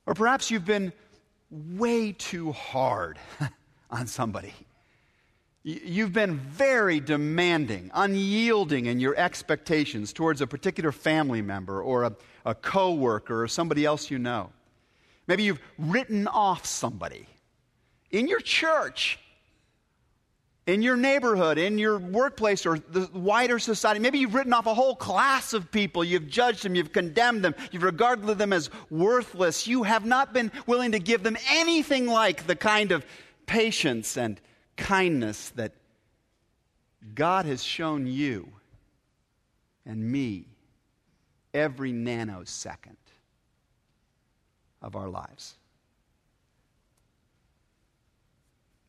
Or 0.06 0.14
perhaps 0.14 0.50
you've 0.50 0.66
been 0.66 0.94
way 1.50 2.14
too 2.14 2.52
hard 2.52 3.20
on 3.90 4.08
somebody 4.08 4.54
You've 5.64 6.12
been 6.12 6.38
very 6.38 7.00
demanding, 7.00 7.92
unyielding 7.94 8.88
in 8.88 9.00
your 9.00 9.16
expectations 9.16 10.12
towards 10.12 10.42
a 10.42 10.48
particular 10.48 10.92
family 10.92 11.44
member 11.44 11.80
or 11.82 12.04
a, 12.04 12.16
a 12.46 12.56
coworker 12.56 13.44
or 13.44 13.48
somebody 13.48 13.86
else 13.86 14.10
you 14.10 14.18
know. 14.18 14.50
Maybe 15.28 15.44
you've 15.44 15.62
written 15.78 16.28
off 16.28 16.66
somebody 16.66 17.28
in 18.10 18.28
your 18.28 18.40
church, 18.40 19.20
in 20.68 20.82
your 20.82 20.96
neighborhood, 20.96 21.58
in 21.58 21.78
your 21.78 21.98
workplace, 21.98 22.66
or 22.66 22.78
the 22.78 23.10
wider 23.14 23.58
society. 23.58 24.00
Maybe 24.00 24.20
you've 24.20 24.36
written 24.36 24.54
off 24.54 24.68
a 24.68 24.74
whole 24.74 24.96
class 24.96 25.54
of 25.54 25.72
people. 25.72 26.04
You've 26.04 26.28
judged 26.28 26.64
them, 26.64 26.76
you've 26.76 26.94
condemned 26.94 27.44
them, 27.44 27.56
you've 27.72 27.84
regarded 27.84 28.38
them 28.38 28.54
as 28.54 28.70
worthless. 28.90 29.68
You 29.68 29.84
have 29.84 30.06
not 30.06 30.34
been 30.34 30.52
willing 30.68 30.92
to 30.92 31.00
give 31.00 31.24
them 31.24 31.38
anything 31.50 32.06
like 32.06 32.46
the 32.46 32.56
kind 32.56 32.92
of 32.92 33.06
patience 33.48 34.18
and 34.18 34.40
kindness 34.78 35.50
that 35.56 35.74
God 37.16 37.46
has 37.46 37.64
shown 37.64 38.06
you 38.06 38.52
and 39.86 40.04
me 40.12 40.46
every 41.54 41.92
nanosecond 41.92 42.96
of 44.82 44.96
our 44.96 45.10
lives. 45.10 45.56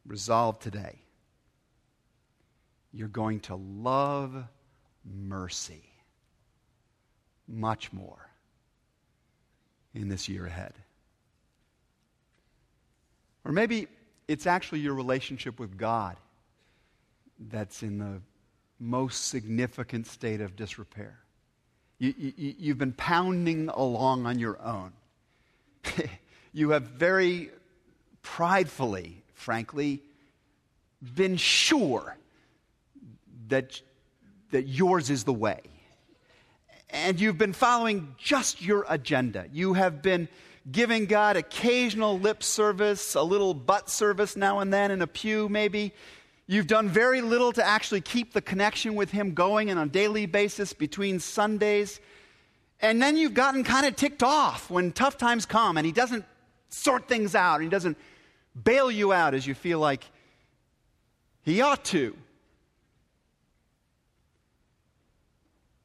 Resolve 0.06 0.58
today. 0.58 0.98
You're 2.92 3.08
going 3.08 3.40
to 3.40 3.56
love 3.56 4.44
mercy 5.04 5.82
much 7.48 7.92
more 7.92 8.28
in 9.94 10.08
this 10.08 10.28
year 10.28 10.46
ahead. 10.46 10.74
Or 13.44 13.52
maybe 13.52 13.88
it's 14.28 14.46
actually 14.46 14.80
your 14.80 14.94
relationship 14.94 15.58
with 15.58 15.76
God 15.76 16.16
that's 17.50 17.82
in 17.82 17.98
the 17.98 18.20
most 18.78 19.28
significant 19.28 20.06
state 20.06 20.40
of 20.40 20.56
disrepair. 20.56 21.18
You, 21.98 22.14
you, 22.16 22.54
you've 22.58 22.78
been 22.78 22.92
pounding 22.92 23.68
along 23.68 24.26
on 24.26 24.38
your 24.38 24.60
own. 24.62 24.92
you 26.52 26.70
have 26.70 26.84
very 26.84 27.50
pridefully, 28.22 29.22
frankly, 29.34 30.02
been 31.14 31.36
sure 31.36 32.16
that, 33.48 33.80
that 34.50 34.66
yours 34.66 35.10
is 35.10 35.24
the 35.24 35.32
way. 35.32 35.60
And 36.90 37.18
you've 37.18 37.38
been 37.38 37.52
following 37.52 38.14
just 38.18 38.60
your 38.60 38.84
agenda. 38.88 39.46
You 39.52 39.72
have 39.72 40.02
been 40.02 40.28
giving 40.70 41.06
God 41.06 41.36
occasional 41.36 42.18
lip 42.18 42.42
service, 42.42 43.14
a 43.14 43.22
little 43.22 43.54
butt 43.54 43.88
service 43.88 44.36
now 44.36 44.60
and 44.60 44.72
then 44.72 44.90
in 44.90 45.02
a 45.02 45.06
pew, 45.06 45.48
maybe. 45.48 45.92
You've 46.46 46.66
done 46.66 46.88
very 46.88 47.20
little 47.22 47.52
to 47.52 47.64
actually 47.64 48.02
keep 48.02 48.32
the 48.32 48.42
connection 48.42 48.94
with 48.94 49.10
Him 49.10 49.32
going 49.32 49.70
and 49.70 49.78
on 49.78 49.88
a 49.88 49.90
daily 49.90 50.26
basis 50.26 50.72
between 50.72 51.18
Sundays. 51.18 52.00
And 52.80 53.00
then 53.00 53.16
you've 53.16 53.34
gotten 53.34 53.64
kind 53.64 53.86
of 53.86 53.96
ticked 53.96 54.22
off 54.22 54.68
when 54.70 54.92
tough 54.92 55.16
times 55.16 55.46
come 55.46 55.76
and 55.76 55.86
he 55.86 55.92
doesn't 55.92 56.24
sort 56.68 57.08
things 57.08 57.34
out 57.34 57.56
and 57.56 57.64
he 57.64 57.70
doesn't 57.70 57.96
bail 58.64 58.90
you 58.90 59.12
out 59.12 59.34
as 59.34 59.46
you 59.46 59.54
feel 59.54 59.78
like 59.78 60.04
he 61.42 61.60
ought 61.60 61.84
to. 61.86 62.16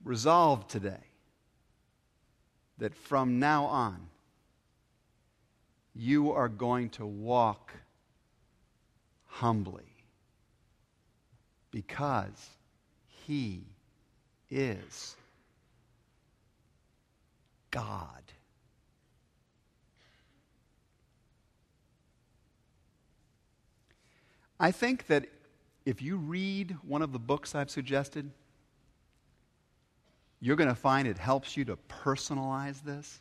Resolve 0.08 0.65
today 0.70 1.04
that 2.78 2.96
from 2.96 3.39
now 3.39 3.65
on, 3.65 4.08
you 5.93 6.32
are 6.32 6.48
going 6.48 6.89
to 6.91 7.06
walk 7.06 7.74
humbly 9.26 9.98
because 11.72 12.52
He 13.26 13.65
is 14.50 15.17
God. 17.70 18.24
I 24.58 24.72
think 24.72 25.08
that 25.08 25.26
if 25.86 26.02
you 26.02 26.15
read 26.15 26.78
one 26.88 27.02
of 27.02 27.12
the 27.12 27.20
books 27.20 27.54
I've 27.54 27.70
suggested, 27.70 28.32
you're 30.39 30.56
going 30.56 30.69
to 30.69 30.76
find 30.76 31.08
it 31.08 31.17
helps 31.17 31.58
you 31.58 31.65
to 31.65 31.78
personalize 31.89 32.84
this. 32.84 33.19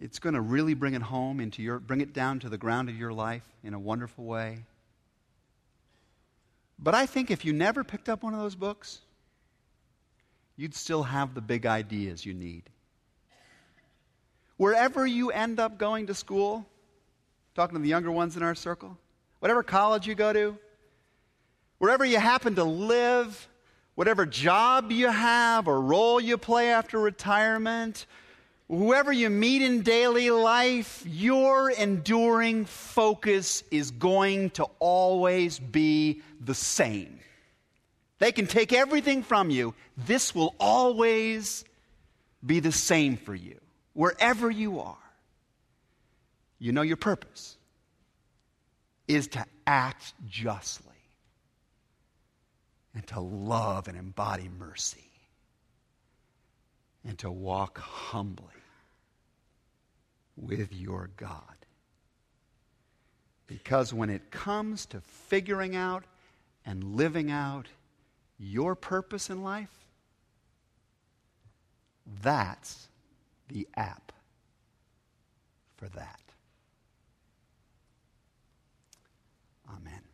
It's 0.00 0.18
going 0.18 0.34
to 0.34 0.40
really 0.40 0.74
bring 0.74 0.94
it 0.94 1.02
home 1.02 1.40
into 1.40 1.62
your 1.62 1.78
bring 1.78 2.02
it 2.02 2.12
down 2.12 2.40
to 2.40 2.50
the 2.50 2.58
ground 2.58 2.90
of 2.90 2.96
your 2.96 3.12
life 3.12 3.46
in 3.64 3.72
a 3.72 3.78
wonderful 3.78 4.24
way. 4.24 4.64
But 6.78 6.94
I 6.94 7.06
think 7.06 7.30
if 7.30 7.44
you 7.44 7.54
never 7.54 7.82
picked 7.82 8.08
up 8.08 8.22
one 8.22 8.34
of 8.34 8.40
those 8.40 8.54
books, 8.54 9.00
you'd 10.56 10.74
still 10.74 11.04
have 11.04 11.34
the 11.34 11.40
big 11.40 11.64
ideas 11.64 12.26
you 12.26 12.34
need. 12.34 12.64
Wherever 14.58 15.06
you 15.06 15.30
end 15.30 15.58
up 15.60 15.78
going 15.78 16.06
to 16.08 16.14
school, 16.14 16.66
talking 17.54 17.76
to 17.76 17.82
the 17.82 17.88
younger 17.88 18.10
ones 18.10 18.36
in 18.36 18.42
our 18.42 18.54
circle, 18.54 18.98
whatever 19.38 19.62
college 19.62 20.06
you 20.06 20.14
go 20.14 20.32
to, 20.32 20.58
wherever 21.78 22.04
you 22.04 22.18
happen 22.18 22.54
to 22.56 22.64
live, 22.64 23.48
whatever 23.96 24.24
job 24.24 24.92
you 24.92 25.08
have 25.08 25.66
or 25.66 25.80
role 25.80 26.20
you 26.20 26.38
play 26.38 26.70
after 26.70 27.00
retirement, 27.00 28.06
whoever 28.68 29.12
you 29.12 29.28
meet 29.28 29.62
in 29.62 29.82
daily 29.82 30.30
life, 30.30 31.02
your 31.06 31.70
enduring 31.70 32.66
focus 32.66 33.64
is 33.70 33.90
going 33.90 34.50
to 34.50 34.64
always 34.78 35.58
be 35.58 36.22
the 36.40 36.54
same. 36.54 37.18
They 38.18 38.32
can 38.32 38.46
take 38.46 38.72
everything 38.72 39.22
from 39.22 39.50
you. 39.50 39.74
This 39.96 40.34
will 40.34 40.54
always 40.60 41.64
be 42.44 42.60
the 42.60 42.72
same 42.72 43.16
for 43.16 43.34
you, 43.34 43.58
wherever 43.94 44.50
you 44.50 44.80
are. 44.80 44.96
You 46.58 46.72
know 46.72 46.82
your 46.82 46.96
purpose 46.96 47.56
is 49.08 49.28
to 49.28 49.44
act 49.66 50.14
justly 50.28 50.85
and 52.96 53.06
to 53.06 53.20
love 53.20 53.88
and 53.88 53.98
embody 53.98 54.48
mercy 54.58 55.10
and 57.06 57.18
to 57.18 57.30
walk 57.30 57.78
humbly 57.78 58.46
with 60.34 60.72
your 60.72 61.10
God. 61.18 61.40
Because 63.46 63.92
when 63.92 64.08
it 64.08 64.30
comes 64.30 64.86
to 64.86 65.02
figuring 65.02 65.76
out 65.76 66.04
and 66.64 66.96
living 66.96 67.30
out 67.30 67.66
your 68.38 68.74
purpose 68.74 69.28
in 69.28 69.42
life, 69.42 69.84
that's 72.22 72.88
the 73.48 73.68
app 73.76 74.10
for 75.76 75.88
that. 75.90 76.20
Amen. 79.68 80.05